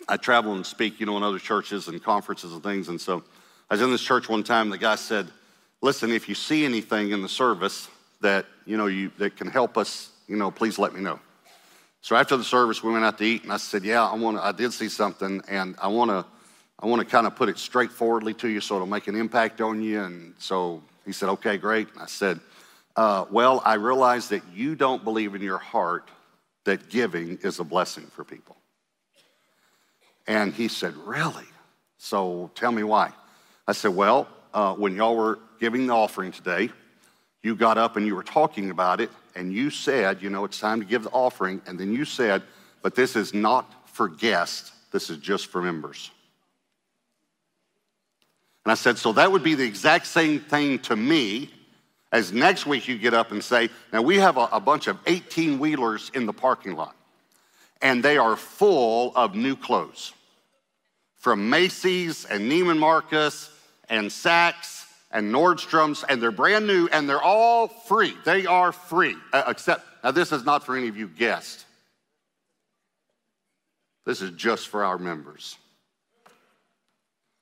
I 0.08 0.18
travel 0.18 0.54
and 0.54 0.66
speak, 0.66 1.00
you 1.00 1.06
know, 1.06 1.18
in 1.18 1.24
other 1.24 1.40
churches 1.40 1.88
and 1.88 2.04
conferences 2.04 2.52
and 2.52 2.64
things. 2.64 2.90
And 2.90 3.00
so 3.00 3.24
I 3.70 3.76
was 3.76 3.82
in 3.82 3.92
this 3.92 4.02
church 4.02 4.28
one 4.28 4.44
time. 4.44 4.70
The 4.70 4.78
guy 4.78 4.96
said, 4.96 5.28
"Listen, 5.82 6.12
if 6.12 6.28
you 6.28 6.36
see 6.36 6.66
anything 6.66 7.12
in 7.12 7.22
the 7.22 7.30
service 7.30 7.88
that 8.22 8.48
you 8.66 8.76
know 8.76 8.88
you 8.88 9.12
that 9.20 9.38
can 9.38 9.48
help 9.48 9.78
us, 9.78 10.10
you 10.28 10.36
know, 10.36 10.50
please 10.50 10.80
let 10.80 10.94
me 10.94 11.02
know." 11.02 11.20
So 12.02 12.16
after 12.16 12.38
the 12.38 12.44
service, 12.44 12.82
we 12.82 12.92
went 12.92 13.06
out 13.06 13.18
to 13.20 13.24
eat, 13.24 13.44
and 13.44 13.54
I 13.54 13.58
said, 13.58 13.84
"Yeah, 13.84 14.04
I 14.04 14.16
want. 14.16 14.40
I 14.40 14.52
did 14.52 14.74
see 14.74 14.90
something, 14.90 15.44
and 15.48 15.76
I 15.80 15.88
want 15.90 16.10
to. 16.10 16.26
I 16.82 16.86
want 16.86 17.02
to 17.02 17.06
kind 17.06 17.28
of 17.28 17.36
put 17.36 17.50
it 17.50 17.58
straightforwardly 17.58 18.34
to 18.36 18.48
you, 18.48 18.62
so 18.62 18.76
it'll 18.76 18.88
make 18.88 19.08
an 19.08 19.16
impact 19.16 19.62
on 19.62 19.82
you." 19.82 20.02
And 20.02 20.34
so 20.38 20.82
he 21.06 21.12
said, 21.12 21.30
"Okay, 21.30 21.58
great." 21.58 21.92
And 21.94 22.02
I 22.02 22.08
said, 22.08 22.40
uh, 22.96 23.26
"Well, 23.30 23.62
I 23.66 23.76
realize 23.76 24.30
that 24.30 24.44
you 24.54 24.76
don't 24.76 25.04
believe 25.04 25.36
in 25.36 25.42
your 25.42 25.58
heart 25.58 26.10
that 26.64 26.90
giving 26.90 27.38
is 27.42 27.60
a 27.60 27.64
blessing 27.64 28.08
for 28.08 28.24
people." 28.24 28.56
And 30.30 30.54
he 30.54 30.68
said, 30.68 30.96
Really? 30.96 31.48
So 31.98 32.52
tell 32.56 32.72
me 32.72 32.84
why. 32.84 33.12
I 33.68 33.74
said, 33.74 33.96
Well, 33.96 34.28
uh, 34.54 34.76
when 34.76 34.96
y'all 34.96 35.18
were 35.18 35.40
giving 35.60 35.88
the 35.88 35.94
offering 35.94 36.32
today, 36.32 36.70
you 37.42 37.56
got 37.56 37.78
up 37.78 37.98
and 37.98 38.06
you 38.06 38.16
were 38.16 38.24
talking 38.24 38.70
about 38.70 39.02
it, 39.02 39.10
and 39.36 39.52
you 39.52 39.72
said, 39.72 40.22
You 40.22 40.30
know, 40.30 40.46
it's 40.46 40.60
time 40.60 40.80
to 40.80 40.86
give 40.86 41.04
the 41.04 41.10
offering. 41.10 41.62
And 41.66 41.80
then 41.80 41.92
you 41.92 42.06
said, 42.06 42.44
But 42.84 42.94
this 42.96 43.16
is 43.16 43.34
not 43.34 43.90
for 43.90 44.08
guests, 44.08 44.72
this 44.92 45.10
is 45.10 45.18
just 45.18 45.48
for 45.48 45.64
members. 45.64 46.12
And 48.70 48.74
I 48.74 48.76
said, 48.76 49.00
So 49.00 49.14
that 49.14 49.32
would 49.32 49.42
be 49.42 49.56
the 49.56 49.66
exact 49.66 50.06
same 50.06 50.40
thing 50.40 50.78
to 50.82 50.96
me 50.96 51.50
as 52.12 52.32
next 52.32 52.68
week 52.68 52.88
you 52.88 53.00
get 53.00 53.16
up 53.16 53.32
and 53.32 53.44
say, 53.44 53.70
Now 53.92 54.04
we 54.04 54.18
have 54.18 54.38
a, 54.38 54.48
a 54.52 54.60
bunch 54.60 54.86
of 54.86 55.00
18 55.08 55.58
wheelers 55.58 56.12
in 56.14 56.28
the 56.28 56.34
parking 56.34 56.76
lot, 56.76 56.96
and 57.82 58.04
they 58.04 58.20
are 58.20 58.36
full 58.36 59.12
of 59.16 59.34
new 59.34 59.56
clothes 59.56 60.14
from 61.16 61.50
Macy's 61.50 62.26
and 62.26 62.44
Neiman 62.44 62.78
Marcus 62.78 63.50
and 63.90 64.08
Saks 64.08 64.86
and 65.10 65.34
Nordstrom's, 65.34 66.04
and 66.04 66.22
they're 66.22 66.30
brand 66.30 66.68
new 66.68 66.88
and 66.92 67.10
they're 67.10 67.24
all 67.24 67.70
free. 67.70 68.14
They 68.24 68.46
are 68.46 68.72
free, 68.72 69.16
uh, 69.34 69.46
except, 69.48 69.84
now 70.04 70.12
this 70.12 70.32
is 70.32 70.46
not 70.46 70.64
for 70.64 70.78
any 70.78 70.90
of 70.90 70.96
you 70.96 71.08
guests. 71.08 71.66
This 74.06 74.22
is 74.22 74.30
just 74.30 74.68
for 74.68 74.86
our 74.86 75.00
members. 75.00 75.58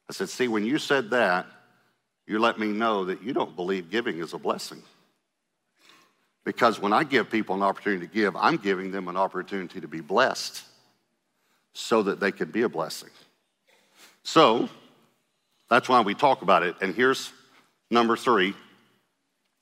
I 0.09 0.13
said, 0.13 0.29
see, 0.29 0.47
when 0.47 0.65
you 0.65 0.77
said 0.77 1.09
that, 1.11 1.45
you 2.25 2.39
let 2.39 2.59
me 2.59 2.67
know 2.67 3.05
that 3.05 3.21
you 3.23 3.33
don't 3.33 3.55
believe 3.55 3.89
giving 3.89 4.19
is 4.19 4.33
a 4.33 4.37
blessing. 4.37 4.81
Because 6.45 6.79
when 6.79 6.93
I 6.93 7.03
give 7.03 7.29
people 7.29 7.55
an 7.55 7.61
opportunity 7.61 8.07
to 8.07 8.13
give, 8.13 8.35
I'm 8.35 8.57
giving 8.57 8.91
them 8.91 9.07
an 9.07 9.17
opportunity 9.17 9.81
to 9.81 9.87
be 9.87 10.01
blessed 10.01 10.63
so 11.73 12.03
that 12.03 12.19
they 12.19 12.31
can 12.31 12.51
be 12.51 12.61
a 12.61 12.69
blessing. 12.69 13.09
So 14.23 14.69
that's 15.69 15.89
why 15.89 16.01
we 16.01 16.13
talk 16.15 16.41
about 16.41 16.63
it. 16.63 16.75
And 16.81 16.95
here's 16.95 17.31
number 17.91 18.15
three 18.15 18.53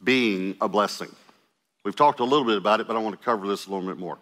being 0.04 0.56
a 0.62 0.68
blessing. 0.68 1.10
We've 1.84 1.96
talked 1.96 2.20
a 2.20 2.24
little 2.24 2.46
bit 2.46 2.58
about 2.58 2.80
it, 2.80 2.88
but 2.88 2.96
I 2.96 3.00
want 3.00 3.20
to 3.20 3.24
cover 3.24 3.48
this 3.48 3.66
a 3.66 3.72
little 3.72 3.88
bit 3.88 3.98
more. 3.98 4.18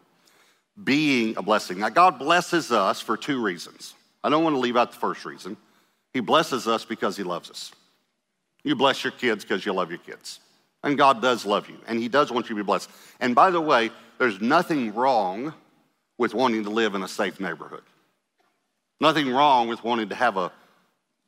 Being 0.82 1.36
a 1.38 1.42
blessing. 1.42 1.80
Now, 1.80 1.90
God 1.90 2.20
blesses 2.20 2.72
us 2.72 3.00
for 3.00 3.18
two 3.18 3.42
reasons. 3.42 3.94
I 4.24 4.30
don't 4.30 4.44
want 4.44 4.56
to 4.56 4.60
leave 4.60 4.78
out 4.78 4.92
the 4.92 4.98
first 4.98 5.26
reason. 5.26 5.58
He 6.14 6.20
blesses 6.20 6.68
us 6.68 6.86
because 6.86 7.18
He 7.18 7.24
loves 7.24 7.50
us. 7.50 7.72
You 8.64 8.76
bless 8.76 9.04
your 9.04 9.12
kids 9.12 9.44
because 9.44 9.66
you 9.66 9.74
love 9.74 9.90
your 9.90 10.00
kids. 10.00 10.40
And 10.84 10.98
God 10.98 11.22
does 11.22 11.46
love 11.46 11.70
you, 11.70 11.78
and 11.88 12.00
He 12.00 12.08
does 12.08 12.32
want 12.32 12.50
you 12.50 12.56
to 12.56 12.64
be 12.64 12.66
blessed. 12.66 12.90
And 13.20 13.34
by 13.34 13.52
the 13.52 13.62
way, 13.62 13.90
there's 14.20 14.42
nothing 14.42 14.94
wrong 14.94 15.54
with 16.18 16.34
wanting 16.34 16.64
to 16.66 16.70
live 16.70 16.96
in 16.96 17.04
a 17.04 17.08
safe 17.08 17.40
neighborhood. 17.40 17.84
Nothing 19.00 19.30
wrong 19.32 19.68
with 19.68 19.84
wanting 19.84 20.10
to 20.10 20.16
have 20.16 20.38
a 20.38 20.52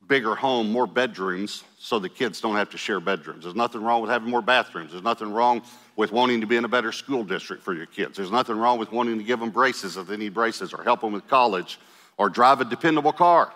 bigger 0.07 0.35
home, 0.35 0.71
more 0.71 0.85
bedrooms, 0.85 1.63
so 1.79 1.99
the 1.99 2.09
kids 2.09 2.39
don't 2.39 2.55
have 2.55 2.69
to 2.69 2.77
share 2.77 2.99
bedrooms. 2.99 3.43
There's 3.43 3.55
nothing 3.55 3.81
wrong 3.81 4.01
with 4.01 4.11
having 4.11 4.29
more 4.29 4.41
bathrooms. 4.41 4.91
There's 4.91 5.03
nothing 5.03 5.33
wrong 5.33 5.63
with 5.95 6.11
wanting 6.11 6.41
to 6.41 6.47
be 6.47 6.57
in 6.57 6.65
a 6.65 6.69
better 6.69 6.91
school 6.91 7.23
district 7.23 7.63
for 7.63 7.73
your 7.73 7.87
kids. 7.87 8.17
There's 8.17 8.31
nothing 8.31 8.57
wrong 8.57 8.77
with 8.77 8.91
wanting 8.91 9.17
to 9.17 9.23
give 9.23 9.39
them 9.39 9.49
braces 9.49 9.97
if 9.97 10.07
they 10.07 10.17
need 10.17 10.33
braces 10.33 10.73
or 10.73 10.83
help 10.83 11.01
them 11.01 11.13
with 11.13 11.27
college 11.27 11.79
or 12.17 12.29
drive 12.29 12.61
a 12.61 12.65
dependable 12.65 13.13
car. 13.13 13.51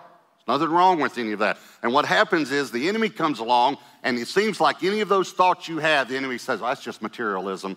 Nothing 0.50 0.70
wrong 0.74 1.00
with 1.00 1.16
any 1.18 1.32
of 1.32 1.38
that. 1.38 1.58
And 1.82 1.92
what 1.92 2.06
happens 2.06 2.50
is 2.50 2.70
the 2.70 2.88
enemy 2.88 3.08
comes 3.08 3.38
along 3.38 3.78
and 4.02 4.18
it 4.18 4.28
seems 4.28 4.60
like 4.60 4.82
any 4.82 5.00
of 5.00 5.08
those 5.08 5.32
thoughts 5.32 5.68
you 5.68 5.78
have, 5.78 6.08
the 6.08 6.16
enemy 6.16 6.38
says, 6.38 6.60
well, 6.60 6.70
that's 6.70 6.82
just 6.82 7.02
materialism. 7.02 7.76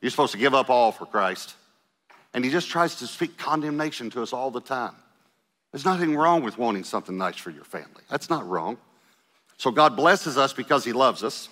You're 0.00 0.10
supposed 0.10 0.32
to 0.32 0.38
give 0.38 0.54
up 0.54 0.70
all 0.70 0.92
for 0.92 1.06
Christ. 1.06 1.54
And 2.34 2.44
he 2.44 2.50
just 2.50 2.68
tries 2.68 2.96
to 2.96 3.06
speak 3.06 3.36
condemnation 3.36 4.10
to 4.10 4.22
us 4.22 4.32
all 4.32 4.50
the 4.50 4.60
time. 4.60 4.94
There's 5.72 5.84
nothing 5.84 6.14
wrong 6.14 6.42
with 6.42 6.58
wanting 6.58 6.84
something 6.84 7.16
nice 7.16 7.36
for 7.36 7.50
your 7.50 7.64
family. 7.64 8.02
That's 8.10 8.28
not 8.28 8.48
wrong. 8.48 8.76
So 9.56 9.70
God 9.70 9.96
blesses 9.96 10.36
us 10.36 10.52
because 10.52 10.84
He 10.84 10.92
loves 10.92 11.24
us, 11.24 11.48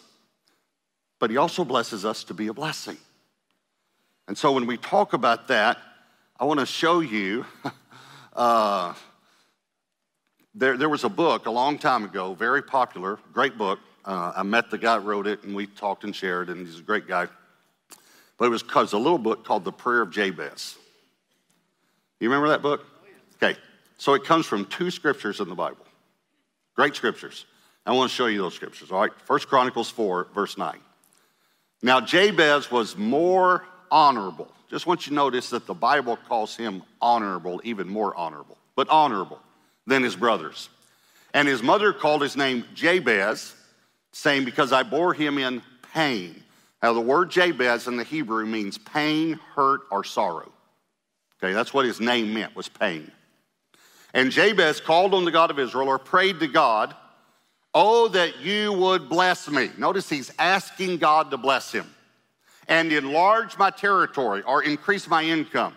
but 1.18 1.30
He 1.30 1.36
also 1.38 1.64
blesses 1.64 2.04
us 2.04 2.24
to 2.24 2.34
be 2.34 2.48
a 2.48 2.54
blessing. 2.54 2.98
And 4.28 4.36
so 4.36 4.52
when 4.52 4.66
we 4.66 4.76
talk 4.76 5.12
about 5.12 5.48
that, 5.48 5.78
I 6.38 6.44
want 6.44 6.60
to 6.60 6.66
show 6.66 7.00
you. 7.00 7.46
Uh, 8.32 8.94
there, 10.54 10.76
there 10.76 10.88
was 10.88 11.04
a 11.04 11.08
book 11.08 11.46
a 11.46 11.50
long 11.50 11.78
time 11.78 12.04
ago, 12.04 12.34
very 12.34 12.62
popular, 12.62 13.18
great 13.32 13.56
book. 13.56 13.78
Uh, 14.04 14.32
I 14.36 14.42
met 14.42 14.70
the 14.70 14.78
guy 14.78 14.98
that 14.98 15.04
wrote 15.04 15.26
it, 15.26 15.44
and 15.44 15.54
we 15.54 15.66
talked 15.66 16.04
and 16.04 16.14
shared, 16.14 16.48
and 16.48 16.66
he's 16.66 16.80
a 16.80 16.82
great 16.82 17.06
guy. 17.06 17.28
But 18.38 18.46
it 18.46 18.48
was 18.48 18.62
cause 18.62 18.92
a 18.92 18.98
little 18.98 19.18
book 19.18 19.44
called 19.44 19.64
The 19.64 19.72
Prayer 19.72 20.00
of 20.00 20.10
Jabez. 20.10 20.76
You 22.18 22.28
remember 22.28 22.48
that 22.48 22.62
book? 22.62 22.84
Okay. 23.36 23.58
So 23.98 24.14
it 24.14 24.24
comes 24.24 24.46
from 24.46 24.64
two 24.64 24.90
scriptures 24.90 25.40
in 25.40 25.48
the 25.48 25.54
Bible. 25.54 25.84
Great 26.74 26.96
scriptures. 26.96 27.44
I 27.86 27.92
want 27.92 28.10
to 28.10 28.16
show 28.16 28.26
you 28.26 28.38
those 28.38 28.54
scriptures, 28.54 28.90
all 28.90 29.00
right? 29.00 29.12
First 29.24 29.48
Chronicles 29.48 29.90
4, 29.90 30.28
verse 30.34 30.56
9. 30.56 30.78
Now, 31.82 32.00
Jabez 32.00 32.70
was 32.70 32.96
more 32.96 33.64
honorable. 33.90 34.50
Just 34.70 34.86
want 34.86 35.06
you 35.06 35.10
to 35.10 35.14
notice 35.14 35.50
that 35.50 35.66
the 35.66 35.74
Bible 35.74 36.16
calls 36.28 36.56
him 36.56 36.82
honorable, 37.00 37.60
even 37.64 37.88
more 37.88 38.14
honorable, 38.16 38.58
but 38.74 38.88
honorable 38.88 39.40
than 39.86 40.02
his 40.02 40.16
brothers. 40.16 40.68
And 41.34 41.46
his 41.46 41.62
mother 41.62 41.92
called 41.92 42.22
his 42.22 42.36
name 42.36 42.64
Jabez, 42.74 43.54
saying, 44.12 44.44
Because 44.44 44.72
I 44.72 44.82
bore 44.82 45.14
him 45.14 45.38
in 45.38 45.62
pain. 45.94 46.42
Now, 46.82 46.92
the 46.92 47.00
word 47.00 47.30
Jabez 47.30 47.86
in 47.86 47.96
the 47.96 48.04
Hebrew 48.04 48.46
means 48.46 48.78
pain, 48.78 49.38
hurt, 49.54 49.82
or 49.90 50.02
sorrow. 50.02 50.50
Okay, 51.42 51.52
that's 51.52 51.72
what 51.72 51.84
his 51.84 52.00
name 52.00 52.34
meant, 52.34 52.56
was 52.56 52.68
pain. 52.68 53.10
And 54.12 54.30
Jabez 54.30 54.80
called 54.80 55.14
on 55.14 55.24
the 55.24 55.30
God 55.30 55.50
of 55.50 55.58
Israel 55.58 55.88
or 55.88 55.98
prayed 55.98 56.40
to 56.40 56.46
God, 56.46 56.94
Oh, 57.72 58.08
that 58.08 58.40
you 58.40 58.72
would 58.72 59.08
bless 59.08 59.48
me. 59.48 59.70
Notice 59.78 60.08
he's 60.08 60.32
asking 60.40 60.96
God 60.96 61.30
to 61.30 61.36
bless 61.36 61.70
him 61.70 61.86
and 62.66 62.92
enlarge 62.92 63.56
my 63.58 63.70
territory 63.70 64.42
or 64.42 64.62
increase 64.62 65.06
my 65.08 65.22
income. 65.22 65.74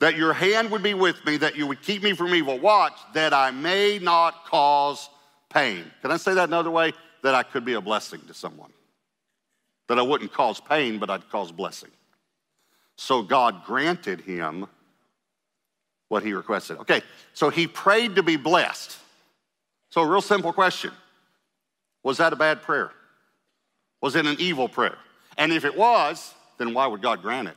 That 0.00 0.16
your 0.16 0.32
hand 0.32 0.70
would 0.70 0.82
be 0.82 0.94
with 0.94 1.24
me, 1.26 1.38
that 1.38 1.56
you 1.56 1.66
would 1.66 1.82
keep 1.82 2.02
me 2.02 2.12
from 2.12 2.34
evil. 2.34 2.58
Watch, 2.58 2.96
that 3.14 3.32
I 3.32 3.50
may 3.50 3.98
not 3.98 4.44
cause 4.44 5.08
pain. 5.50 5.84
Can 6.02 6.12
I 6.12 6.16
say 6.16 6.34
that 6.34 6.48
another 6.48 6.70
way? 6.70 6.92
That 7.22 7.34
I 7.34 7.42
could 7.42 7.64
be 7.64 7.74
a 7.74 7.80
blessing 7.80 8.20
to 8.28 8.34
someone. 8.34 8.72
That 9.88 9.98
I 9.98 10.02
wouldn't 10.02 10.32
cause 10.32 10.60
pain, 10.60 10.98
but 10.98 11.10
I'd 11.10 11.28
cause 11.30 11.50
blessing. 11.50 11.90
So 12.96 13.22
God 13.22 13.64
granted 13.64 14.20
him 14.20 14.66
what 16.08 16.22
he 16.22 16.32
requested. 16.32 16.78
Okay, 16.78 17.02
so 17.34 17.50
he 17.50 17.66
prayed 17.66 18.16
to 18.16 18.22
be 18.22 18.36
blessed. 18.36 18.96
So, 19.90 20.02
a 20.02 20.06
real 20.06 20.20
simple 20.20 20.52
question 20.52 20.92
Was 22.02 22.18
that 22.18 22.32
a 22.32 22.36
bad 22.36 22.62
prayer? 22.62 22.90
Was 24.00 24.16
it 24.16 24.26
an 24.26 24.36
evil 24.38 24.68
prayer? 24.68 24.98
And 25.36 25.52
if 25.52 25.64
it 25.64 25.76
was, 25.76 26.34
then 26.58 26.74
why 26.74 26.86
would 26.86 27.02
God 27.02 27.22
grant 27.22 27.48
it? 27.48 27.56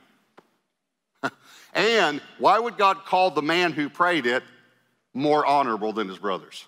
and 1.73 2.21
why 2.39 2.60
would 2.60 2.77
God 2.77 3.05
call 3.05 3.31
the 3.31 3.41
man 3.41 3.71
who 3.71 3.89
prayed 3.89 4.25
it 4.25 4.43
more 5.13 5.45
honorable 5.45 5.93
than 5.93 6.07
his 6.07 6.17
brothers? 6.17 6.65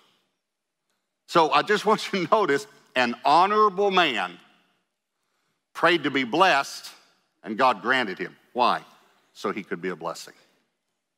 So, 1.26 1.50
I 1.50 1.62
just 1.62 1.86
want 1.86 2.12
you 2.12 2.26
to 2.26 2.30
notice 2.36 2.66
an 2.96 3.14
honorable 3.24 3.90
man 3.90 4.38
prayed 5.72 6.04
to 6.04 6.10
be 6.10 6.24
blessed, 6.24 6.90
and 7.42 7.58
God 7.58 7.82
granted 7.82 8.18
him. 8.18 8.36
Why? 8.52 8.82
So 9.32 9.50
he 9.50 9.62
could 9.64 9.82
be 9.82 9.88
a 9.88 9.96
blessing. 9.96 10.34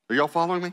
Are 0.09 0.15
y'all 0.15 0.29
following 0.29 0.63
me? 0.63 0.73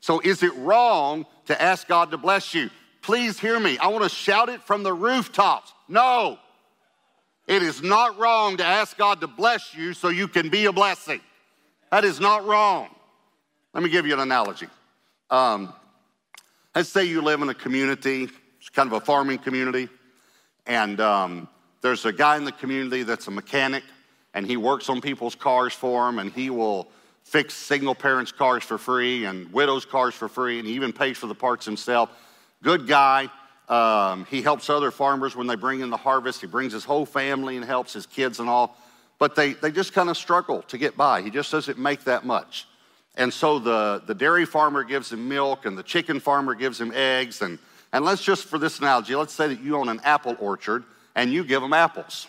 So, 0.00 0.20
is 0.20 0.42
it 0.42 0.54
wrong 0.56 1.26
to 1.46 1.60
ask 1.60 1.86
God 1.86 2.10
to 2.10 2.18
bless 2.18 2.54
you? 2.54 2.70
Please 3.00 3.38
hear 3.38 3.60
me. 3.60 3.78
I 3.78 3.88
want 3.88 4.02
to 4.02 4.08
shout 4.08 4.48
it 4.48 4.62
from 4.62 4.82
the 4.82 4.92
rooftops. 4.92 5.72
No, 5.88 6.38
it 7.46 7.62
is 7.62 7.82
not 7.82 8.18
wrong 8.18 8.56
to 8.56 8.64
ask 8.64 8.96
God 8.96 9.20
to 9.20 9.26
bless 9.26 9.74
you 9.74 9.92
so 9.92 10.08
you 10.08 10.26
can 10.26 10.48
be 10.48 10.64
a 10.64 10.72
blessing. 10.72 11.20
That 11.94 12.04
is 12.04 12.18
not 12.18 12.44
wrong. 12.44 12.88
Let 13.72 13.84
me 13.84 13.88
give 13.88 14.04
you 14.04 14.14
an 14.14 14.18
analogy. 14.18 14.66
Um, 15.30 15.72
let's 16.74 16.88
say 16.88 17.04
you 17.04 17.22
live 17.22 17.40
in 17.40 17.48
a 17.48 17.54
community, 17.54 18.28
it's 18.58 18.68
kind 18.68 18.92
of 18.92 19.00
a 19.00 19.00
farming 19.00 19.38
community, 19.38 19.88
and 20.66 21.00
um, 21.00 21.46
there's 21.82 22.04
a 22.04 22.12
guy 22.12 22.36
in 22.36 22.44
the 22.44 22.50
community 22.50 23.04
that's 23.04 23.28
a 23.28 23.30
mechanic, 23.30 23.84
and 24.34 24.44
he 24.44 24.56
works 24.56 24.88
on 24.88 25.00
people's 25.00 25.36
cars 25.36 25.72
for 25.72 26.06
them, 26.06 26.18
and 26.18 26.32
he 26.32 26.50
will 26.50 26.88
fix 27.22 27.54
single 27.54 27.94
parents' 27.94 28.32
cars 28.32 28.64
for 28.64 28.76
free 28.76 29.26
and 29.26 29.52
widows' 29.52 29.84
cars 29.84 30.14
for 30.14 30.28
free, 30.28 30.58
and 30.58 30.66
he 30.66 30.74
even 30.74 30.92
pays 30.92 31.18
for 31.18 31.28
the 31.28 31.34
parts 31.36 31.64
himself. 31.64 32.10
Good 32.60 32.88
guy. 32.88 33.30
Um, 33.68 34.26
he 34.28 34.42
helps 34.42 34.68
other 34.68 34.90
farmers 34.90 35.36
when 35.36 35.46
they 35.46 35.54
bring 35.54 35.78
in 35.78 35.90
the 35.90 35.96
harvest. 35.96 36.40
He 36.40 36.48
brings 36.48 36.72
his 36.72 36.82
whole 36.82 37.06
family 37.06 37.54
and 37.54 37.64
helps 37.64 37.92
his 37.92 38.04
kids 38.04 38.40
and 38.40 38.48
all. 38.48 38.76
But 39.18 39.36
they, 39.36 39.52
they 39.54 39.70
just 39.70 39.92
kind 39.92 40.10
of 40.10 40.16
struggle 40.16 40.62
to 40.62 40.78
get 40.78 40.96
by. 40.96 41.22
He 41.22 41.30
just 41.30 41.50
doesn't 41.50 41.78
make 41.78 42.04
that 42.04 42.24
much. 42.24 42.66
And 43.16 43.32
so 43.32 43.58
the, 43.58 44.02
the 44.06 44.14
dairy 44.14 44.44
farmer 44.44 44.82
gives 44.82 45.12
him 45.12 45.28
milk, 45.28 45.66
and 45.66 45.78
the 45.78 45.82
chicken 45.82 46.20
farmer 46.20 46.54
gives 46.54 46.80
him 46.80 46.92
eggs. 46.94 47.42
And, 47.42 47.58
and 47.92 48.04
let's 48.04 48.22
just, 48.22 48.44
for 48.44 48.58
this 48.58 48.80
analogy, 48.80 49.14
let's 49.14 49.32
say 49.32 49.48
that 49.48 49.60
you 49.60 49.76
own 49.76 49.88
an 49.88 50.00
apple 50.02 50.36
orchard 50.40 50.84
and 51.14 51.32
you 51.32 51.44
give 51.44 51.62
them 51.62 51.72
apples. 51.72 52.26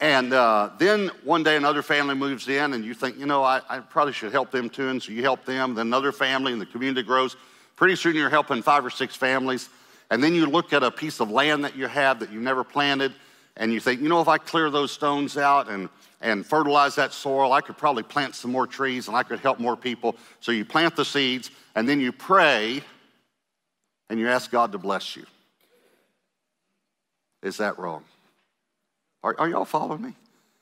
And 0.00 0.32
uh, 0.32 0.70
then 0.78 1.12
one 1.22 1.44
day 1.44 1.56
another 1.56 1.80
family 1.80 2.16
moves 2.16 2.48
in, 2.48 2.72
and 2.72 2.84
you 2.84 2.92
think, 2.92 3.18
you 3.18 3.24
know, 3.24 3.44
I, 3.44 3.62
I, 3.68 3.78
probably 3.78 4.12
should 4.12 4.32
help 4.32 4.50
them 4.50 4.68
too. 4.68 4.88
And 4.88 5.00
so 5.00 5.12
you 5.12 5.22
help 5.22 5.44
them. 5.44 5.76
Then 5.76 5.86
another 5.86 6.10
family, 6.10 6.52
and 6.52 6.60
the 6.60 6.66
community 6.66 7.06
grows. 7.06 7.36
Pretty 7.76 7.94
soon 7.96 8.16
you're 8.16 8.28
helping 8.28 8.62
five 8.62 8.84
or 8.84 8.90
six 8.90 9.14
families. 9.14 9.68
And 10.10 10.22
then 10.22 10.34
you 10.34 10.46
look 10.46 10.72
at 10.72 10.82
a 10.82 10.90
piece 10.90 11.20
of 11.20 11.30
land 11.30 11.64
that 11.64 11.76
you 11.76 11.86
have 11.86 12.18
that 12.18 12.32
you 12.32 12.40
never 12.40 12.64
planted, 12.64 13.14
and 13.56 13.72
you 13.72 13.80
think, 13.80 14.00
you 14.00 14.08
know, 14.08 14.20
if 14.20 14.28
I 14.28 14.38
clear 14.38 14.70
those 14.70 14.92
stones 14.92 15.36
out 15.36 15.68
and, 15.68 15.88
and 16.20 16.46
fertilize 16.46 16.94
that 16.94 17.12
soil, 17.12 17.52
I 17.52 17.60
could 17.60 17.76
probably 17.76 18.02
plant 18.02 18.34
some 18.34 18.50
more 18.50 18.66
trees 18.66 19.08
and 19.08 19.16
I 19.16 19.22
could 19.22 19.40
help 19.40 19.58
more 19.58 19.76
people. 19.76 20.16
So 20.40 20.52
you 20.52 20.64
plant 20.64 20.96
the 20.96 21.04
seeds, 21.04 21.50
and 21.74 21.88
then 21.88 22.00
you 22.00 22.12
pray, 22.12 22.82
and 24.08 24.18
you 24.18 24.28
ask 24.28 24.50
God 24.50 24.72
to 24.72 24.78
bless 24.78 25.16
you. 25.16 25.24
Is 27.42 27.56
that 27.58 27.78
wrong? 27.78 28.04
Are, 29.22 29.34
are 29.38 29.48
y'all 29.48 29.64
following 29.64 30.02
me? 30.02 30.14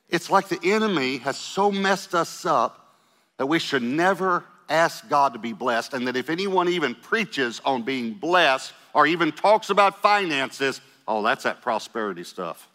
It's 0.09 0.29
like 0.29 0.49
the 0.49 0.59
enemy 0.63 1.17
has 1.19 1.37
so 1.37 1.71
messed 1.71 2.13
us 2.13 2.45
up 2.45 2.95
that 3.37 3.45
we 3.45 3.59
should 3.59 3.83
never 3.83 4.43
ask 4.69 5.07
God 5.09 5.33
to 5.33 5.39
be 5.39 5.53
blessed, 5.53 5.93
and 5.93 6.07
that 6.07 6.15
if 6.15 6.29
anyone 6.29 6.69
even 6.69 6.95
preaches 6.95 7.61
on 7.65 7.83
being 7.83 8.13
blessed 8.13 8.73
or 8.93 9.05
even 9.05 9.31
talks 9.31 9.69
about 9.69 10.01
finances, 10.01 10.79
oh, 11.07 11.21
that's 11.21 11.43
that 11.43 11.61
prosperity 11.61 12.23
stuff. 12.23 12.67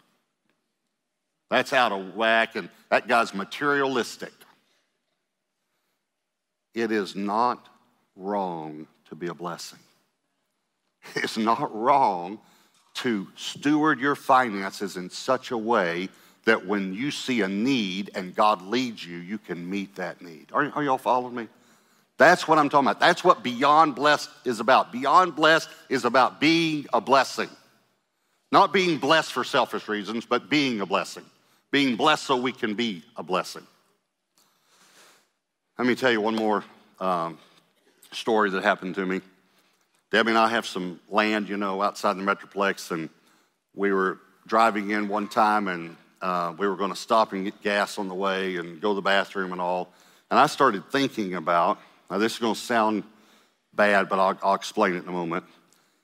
That's 1.50 1.72
out 1.72 1.92
of 1.92 2.14
whack, 2.14 2.56
and 2.56 2.68
that 2.90 3.06
guy's 3.06 3.34
materialistic. 3.34 4.32
It 6.74 6.90
is 6.92 7.16
not 7.16 7.68
wrong 8.16 8.86
to 9.08 9.14
be 9.14 9.28
a 9.28 9.34
blessing. 9.34 9.78
It's 11.14 11.38
not 11.38 11.74
wrong 11.74 12.40
to 12.94 13.28
steward 13.36 14.00
your 14.00 14.16
finances 14.16 14.96
in 14.96 15.08
such 15.08 15.50
a 15.52 15.58
way 15.58 16.08
that 16.46 16.66
when 16.66 16.94
you 16.94 17.10
see 17.10 17.42
a 17.42 17.48
need 17.48 18.10
and 18.14 18.34
God 18.34 18.62
leads 18.62 19.06
you, 19.06 19.18
you 19.18 19.38
can 19.38 19.68
meet 19.68 19.94
that 19.96 20.20
need. 20.22 20.46
Are, 20.52 20.70
are 20.74 20.82
y'all 20.82 20.98
following 20.98 21.34
me? 21.34 21.48
That's 22.18 22.48
what 22.48 22.58
I'm 22.58 22.68
talking 22.68 22.88
about. 22.88 23.00
That's 23.00 23.22
what 23.22 23.42
Beyond 23.42 23.94
Blessed 23.94 24.30
is 24.44 24.60
about. 24.60 24.90
Beyond 24.90 25.36
Blessed 25.36 25.68
is 25.88 26.04
about 26.04 26.40
being 26.40 26.86
a 26.92 27.00
blessing. 27.00 27.50
Not 28.50 28.72
being 28.72 28.98
blessed 28.98 29.32
for 29.32 29.44
selfish 29.44 29.88
reasons, 29.88 30.24
but 30.24 30.48
being 30.48 30.80
a 30.80 30.86
blessing. 30.86 31.24
Being 31.70 31.96
blessed 31.96 32.24
so 32.24 32.36
we 32.36 32.52
can 32.52 32.74
be 32.74 33.02
a 33.16 33.22
blessing. 33.22 33.66
Let 35.78 35.86
me 35.86 35.94
tell 35.94 36.10
you 36.10 36.20
one 36.20 36.36
more 36.36 36.64
um, 37.00 37.38
story 38.12 38.50
that 38.50 38.62
happened 38.62 38.94
to 38.94 39.04
me. 39.04 39.20
Debbie 40.10 40.30
and 40.30 40.38
I 40.38 40.48
have 40.48 40.64
some 40.64 41.00
land, 41.08 41.48
you 41.48 41.56
know, 41.56 41.82
outside 41.82 42.16
the 42.16 42.22
Metroplex, 42.22 42.92
and 42.92 43.10
we 43.74 43.92
were 43.92 44.18
driving 44.46 44.90
in 44.90 45.08
one 45.08 45.28
time 45.28 45.68
and 45.68 45.96
uh, 46.22 46.54
we 46.56 46.66
were 46.66 46.76
going 46.76 46.90
to 46.90 46.96
stop 46.96 47.32
and 47.32 47.44
get 47.44 47.60
gas 47.62 47.98
on 47.98 48.08
the 48.08 48.14
way 48.14 48.56
and 48.56 48.80
go 48.80 48.90
to 48.90 48.94
the 48.94 49.02
bathroom 49.02 49.52
and 49.52 49.60
all. 49.60 49.92
And 50.30 50.40
I 50.40 50.46
started 50.46 50.90
thinking 50.90 51.34
about, 51.34 51.78
now 52.10 52.18
this 52.18 52.34
is 52.34 52.38
going 52.38 52.54
to 52.54 52.60
sound 52.60 53.04
bad, 53.74 54.08
but 54.08 54.18
I'll, 54.18 54.38
I'll 54.42 54.54
explain 54.54 54.94
it 54.94 55.02
in 55.02 55.08
a 55.08 55.12
moment. 55.12 55.44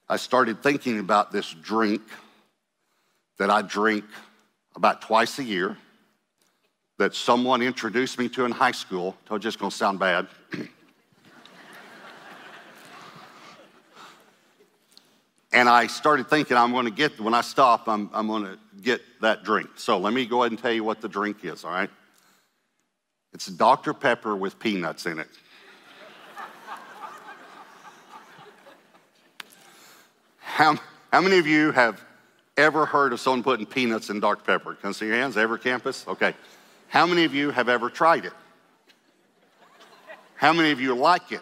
I 0.09 0.17
started 0.17 0.63
thinking 0.63 0.99
about 0.99 1.33
this 1.33 1.55
drink 1.63 2.03
that 3.39 3.49
I 3.49 3.63
drink 3.63 4.05
about 4.77 5.03
twice 5.03 5.39
a 5.39 5.45
year 5.45 5.77
that 6.99 7.15
someone 7.15 7.63
introduced 7.63 8.19
me 8.19 8.29
to 8.31 8.45
in 8.45 8.53
high 8.53 8.73
school. 8.73 9.17
It's 9.31 9.43
just 9.43 9.59
going 9.59 9.71
to 9.71 9.77
sound 9.77 9.99
bad. 9.99 10.27
And 15.55 15.69
I 15.69 15.87
started 15.87 16.31
thinking, 16.31 16.57
I'm 16.57 16.73
going 16.73 16.87
to 16.87 16.91
get, 16.91 17.21
when 17.21 17.35
I 17.35 17.43
stop, 17.43 17.87
I'm, 17.87 18.09
I'm 18.15 18.27
going 18.27 18.45
to 18.45 18.59
get 18.81 19.03
that 19.21 19.45
drink. 19.45 19.69
So 19.77 19.99
let 19.99 20.15
me 20.15 20.25
go 20.25 20.43
ahead 20.43 20.53
and 20.53 20.59
tell 20.59 20.73
you 20.73 20.83
what 20.83 21.03
the 21.03 21.11
drink 21.11 21.45
is, 21.45 21.63
all 21.63 21.71
right? 21.71 21.91
It's 23.35 23.47
Dr. 23.47 23.93
Pepper 23.93 24.35
with 24.35 24.59
peanuts 24.59 25.05
in 25.05 25.19
it. 25.19 25.29
how, 30.39 30.79
how 31.13 31.21
many 31.21 31.37
of 31.37 31.47
you 31.47 31.71
have 31.73 32.03
ever 32.57 32.87
heard 32.87 33.13
of 33.13 33.21
someone 33.21 33.43
putting 33.43 33.67
peanuts 33.67 34.11
in 34.11 34.21
Dr. 34.21 34.45
Pepper? 34.45 34.75
Can 34.75 34.91
I 34.91 34.93
see 34.93 35.07
your 35.07 35.17
hands? 35.17 35.37
Ever 35.37 35.59
campus? 35.59 36.07
Okay. 36.07 36.35
How 36.89 37.07
many 37.07 37.25
of 37.25 37.35
you 37.35 37.51
have 37.51 37.69
ever 37.69 37.89
tried 37.89 38.25
it? 38.25 38.33
How 40.37 40.53
many 40.53 40.71
of 40.71 40.81
you 40.81 40.95
like 40.95 41.33
it? 41.33 41.41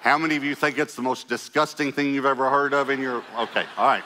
How 0.00 0.16
many 0.16 0.36
of 0.36 0.44
you 0.44 0.54
think 0.54 0.78
it's 0.78 0.94
the 0.94 1.02
most 1.02 1.28
disgusting 1.28 1.92
thing 1.92 2.14
you've 2.14 2.26
ever 2.26 2.48
heard 2.48 2.72
of 2.72 2.90
in 2.90 3.00
your. 3.00 3.22
Okay, 3.38 3.64
all 3.76 3.86
right. 3.86 4.04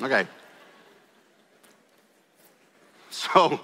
Okay. 0.00 0.26
So, 3.10 3.60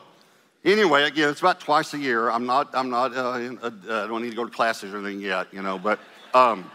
anyway, 0.64 1.04
again, 1.04 1.30
it's 1.30 1.40
about 1.40 1.60
twice 1.60 1.94
a 1.94 1.98
year. 1.98 2.28
I'm 2.28 2.46
not, 2.46 2.70
I'm 2.74 2.90
not, 2.90 3.16
uh, 3.16 3.20
uh, 3.62 3.70
I 4.04 4.06
don't 4.06 4.22
need 4.22 4.30
to 4.30 4.36
go 4.36 4.44
to 4.44 4.50
classes 4.50 4.92
or 4.92 4.98
anything 4.98 5.20
yet, 5.20 5.46
you 5.52 5.62
know, 5.62 5.78
but 5.78 5.98
um, 6.34 6.70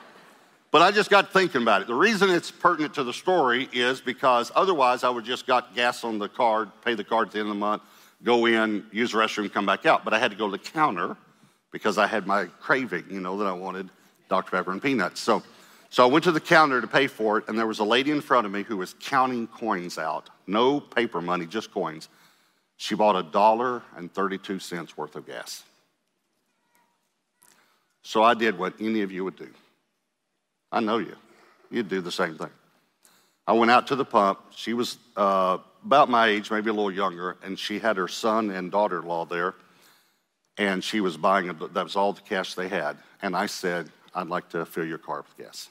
But 0.74 0.82
I 0.82 0.90
just 0.90 1.12
got 1.12 1.32
thinking 1.32 1.62
about 1.62 1.84
it. 1.84 1.88
The 1.88 1.94
reason 1.94 2.32
it's 2.32 2.50
pertinent 2.50 2.96
to 2.96 3.04
the 3.04 3.14
story 3.14 3.70
is 3.72 4.02
because 4.02 4.52
otherwise 4.56 5.04
I 5.04 5.10
would 5.12 5.24
just 5.24 5.46
got 5.46 5.76
gas 5.76 6.04
on 6.04 6.18
the 6.18 6.28
card, 6.28 6.72
pay 6.84 6.96
the 6.96 7.04
card 7.04 7.28
at 7.28 7.34
the 7.34 7.40
end 7.42 7.50
of 7.50 7.54
the 7.54 7.60
month, 7.60 7.84
go 8.24 8.48
in, 8.48 8.84
use 8.92 9.12
the 9.12 9.20
restroom, 9.20 9.54
come 9.54 9.68
back 9.68 9.86
out. 9.86 10.04
But 10.04 10.16
I 10.16 10.20
had 10.20 10.32
to 10.32 10.38
go 10.38 10.48
to 10.48 10.54
the 10.54 10.58
counter 10.58 11.16
because 11.72 12.00
I 12.00 12.08
had 12.08 12.26
my 12.26 12.46
craving, 12.60 13.06
you 13.08 13.20
know, 13.20 13.38
that 13.38 13.46
I 13.46 13.52
wanted 13.52 13.92
Dr. 14.30 14.50
Pepper 14.50 14.72
and 14.72 14.82
peanuts. 14.82 15.22
So, 15.22 15.44
so 15.92 16.04
I 16.04 16.08
went 16.08 16.24
to 16.24 16.32
the 16.32 16.40
counter 16.40 16.82
to 16.82 16.88
pay 16.88 17.06
for 17.06 17.38
it, 17.38 17.48
and 17.48 17.56
there 17.56 17.68
was 17.68 17.78
a 17.78 17.84
lady 17.84 18.10
in 18.10 18.20
front 18.20 18.48
of 18.48 18.52
me 18.52 18.64
who 18.64 18.78
was 18.78 18.96
counting 19.00 19.46
coins 19.46 20.00
out. 20.00 20.32
No 20.48 20.80
paper 20.80 21.22
money, 21.22 21.46
just 21.46 21.72
coins. 21.72 22.10
She 22.78 22.96
bought 22.96 23.16
a 23.16 23.22
dollar 23.22 23.84
and 23.96 24.12
32 24.12 24.58
cents 24.58 24.98
worth 24.98 25.16
of 25.16 25.28
gas. 25.28 25.66
So 28.02 28.24
I 28.24 28.34
did 28.34 28.58
what 28.58 28.74
any 28.80 29.04
of 29.04 29.12
you 29.12 29.24
would 29.24 29.36
do. 29.36 29.50
I 30.74 30.80
know 30.80 30.98
you. 30.98 31.16
You'd 31.70 31.88
do 31.88 32.02
the 32.02 32.12
same 32.12 32.38
thing. 32.38 32.50
I 33.46 33.54
went 33.54 33.72
out 33.72 33.88
to 33.88 33.96
the 33.96 34.06
pump. 34.06 34.40
She 34.56 34.74
was 34.74 34.98
uh, 35.16 35.60
about 35.86 36.10
my 36.10 36.28
age, 36.28 36.50
maybe 36.50 36.70
a 36.70 36.74
little 36.74 36.92
younger, 36.92 37.38
and 37.44 37.58
she 37.60 37.78
had 37.78 37.98
her 37.98 38.08
son 38.08 38.50
and 38.50 38.72
daughter 38.72 39.00
in 39.00 39.06
law 39.06 39.26
there. 39.26 39.54
And 40.58 40.84
she 40.84 41.00
was 41.00 41.16
buying, 41.16 41.50
a, 41.50 41.54
that 41.54 41.84
was 41.84 41.96
all 41.96 42.14
the 42.14 42.22
cash 42.22 42.56
they 42.56 42.68
had. 42.68 42.98
And 43.22 43.36
I 43.36 43.46
said, 43.46 43.90
I'd 44.16 44.28
like 44.28 44.50
to 44.50 44.66
fill 44.66 44.86
your 44.86 44.98
car 44.98 45.18
with 45.18 45.38
gas. 45.38 45.70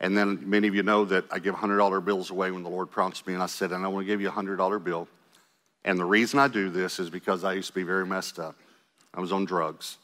And 0.00 0.16
then 0.16 0.48
many 0.48 0.68
of 0.68 0.74
you 0.74 0.82
know 0.82 1.04
that 1.06 1.24
I 1.30 1.38
give 1.38 1.54
$100 1.54 2.04
bills 2.04 2.30
away 2.30 2.50
when 2.50 2.62
the 2.62 2.70
Lord 2.70 2.90
prompts 2.90 3.26
me. 3.26 3.34
And 3.34 3.42
I 3.42 3.46
said, 3.46 3.72
and 3.72 3.84
I 3.84 3.88
want 3.88 4.06
to 4.06 4.06
give 4.06 4.20
you 4.20 4.28
a 4.28 4.32
$100 4.32 4.84
bill. 4.84 5.08
And 5.84 5.98
the 5.98 6.04
reason 6.04 6.38
I 6.38 6.48
do 6.48 6.70
this 6.70 6.98
is 6.98 7.10
because 7.10 7.42
I 7.42 7.54
used 7.54 7.68
to 7.68 7.74
be 7.74 7.82
very 7.82 8.06
messed 8.06 8.38
up. 8.38 8.56
I 9.14 9.20
was 9.20 9.32
on 9.32 9.44
drugs. 9.44 9.96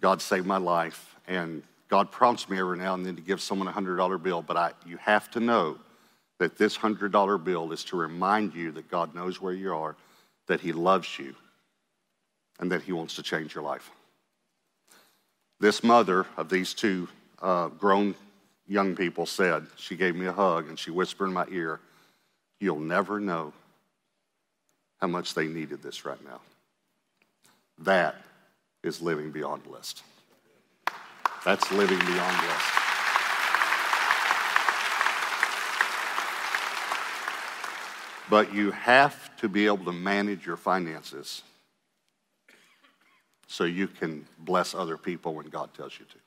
God 0.00 0.20
saved 0.20 0.46
my 0.46 0.56
life. 0.56 1.14
And 1.28 1.62
God 1.92 2.10
prompts 2.10 2.48
me 2.48 2.58
every 2.58 2.78
now 2.78 2.94
and 2.94 3.04
then 3.04 3.16
to 3.16 3.20
give 3.20 3.42
someone 3.42 3.68
a 3.68 3.70
$100 3.70 4.22
bill, 4.22 4.40
but 4.40 4.56
I, 4.56 4.72
you 4.86 4.96
have 4.96 5.30
to 5.32 5.40
know 5.40 5.76
that 6.38 6.56
this 6.56 6.78
$100 6.78 7.44
bill 7.44 7.70
is 7.70 7.84
to 7.84 7.98
remind 7.98 8.54
you 8.54 8.72
that 8.72 8.88
God 8.90 9.14
knows 9.14 9.42
where 9.42 9.52
you 9.52 9.74
are, 9.74 9.94
that 10.46 10.62
He 10.62 10.72
loves 10.72 11.18
you, 11.18 11.34
and 12.58 12.72
that 12.72 12.80
He 12.80 12.92
wants 12.92 13.16
to 13.16 13.22
change 13.22 13.54
your 13.54 13.62
life. 13.62 13.90
This 15.60 15.84
mother 15.84 16.24
of 16.38 16.48
these 16.48 16.72
two 16.72 17.10
uh, 17.42 17.68
grown 17.68 18.14
young 18.66 18.96
people 18.96 19.26
said, 19.26 19.66
she 19.76 19.94
gave 19.94 20.16
me 20.16 20.24
a 20.24 20.32
hug 20.32 20.70
and 20.70 20.78
she 20.78 20.90
whispered 20.90 21.26
in 21.26 21.34
my 21.34 21.44
ear, 21.50 21.78
You'll 22.58 22.80
never 22.80 23.20
know 23.20 23.52
how 24.98 25.08
much 25.08 25.34
they 25.34 25.46
needed 25.46 25.82
this 25.82 26.06
right 26.06 26.24
now. 26.24 26.40
That 27.80 28.16
is 28.82 29.02
living 29.02 29.30
beyond 29.30 29.64
blessed. 29.64 30.02
That's 31.44 31.70
living 31.72 31.98
beyond 31.98 32.36
blessed. 32.40 32.82
But 38.30 38.54
you 38.54 38.70
have 38.70 39.36
to 39.38 39.48
be 39.48 39.66
able 39.66 39.84
to 39.84 39.92
manage 39.92 40.46
your 40.46 40.56
finances 40.56 41.42
so 43.46 43.64
you 43.64 43.88
can 43.88 44.26
bless 44.38 44.74
other 44.74 44.96
people 44.96 45.34
when 45.34 45.46
God 45.46 45.74
tells 45.74 45.98
you 45.98 46.06
to. 46.06 46.21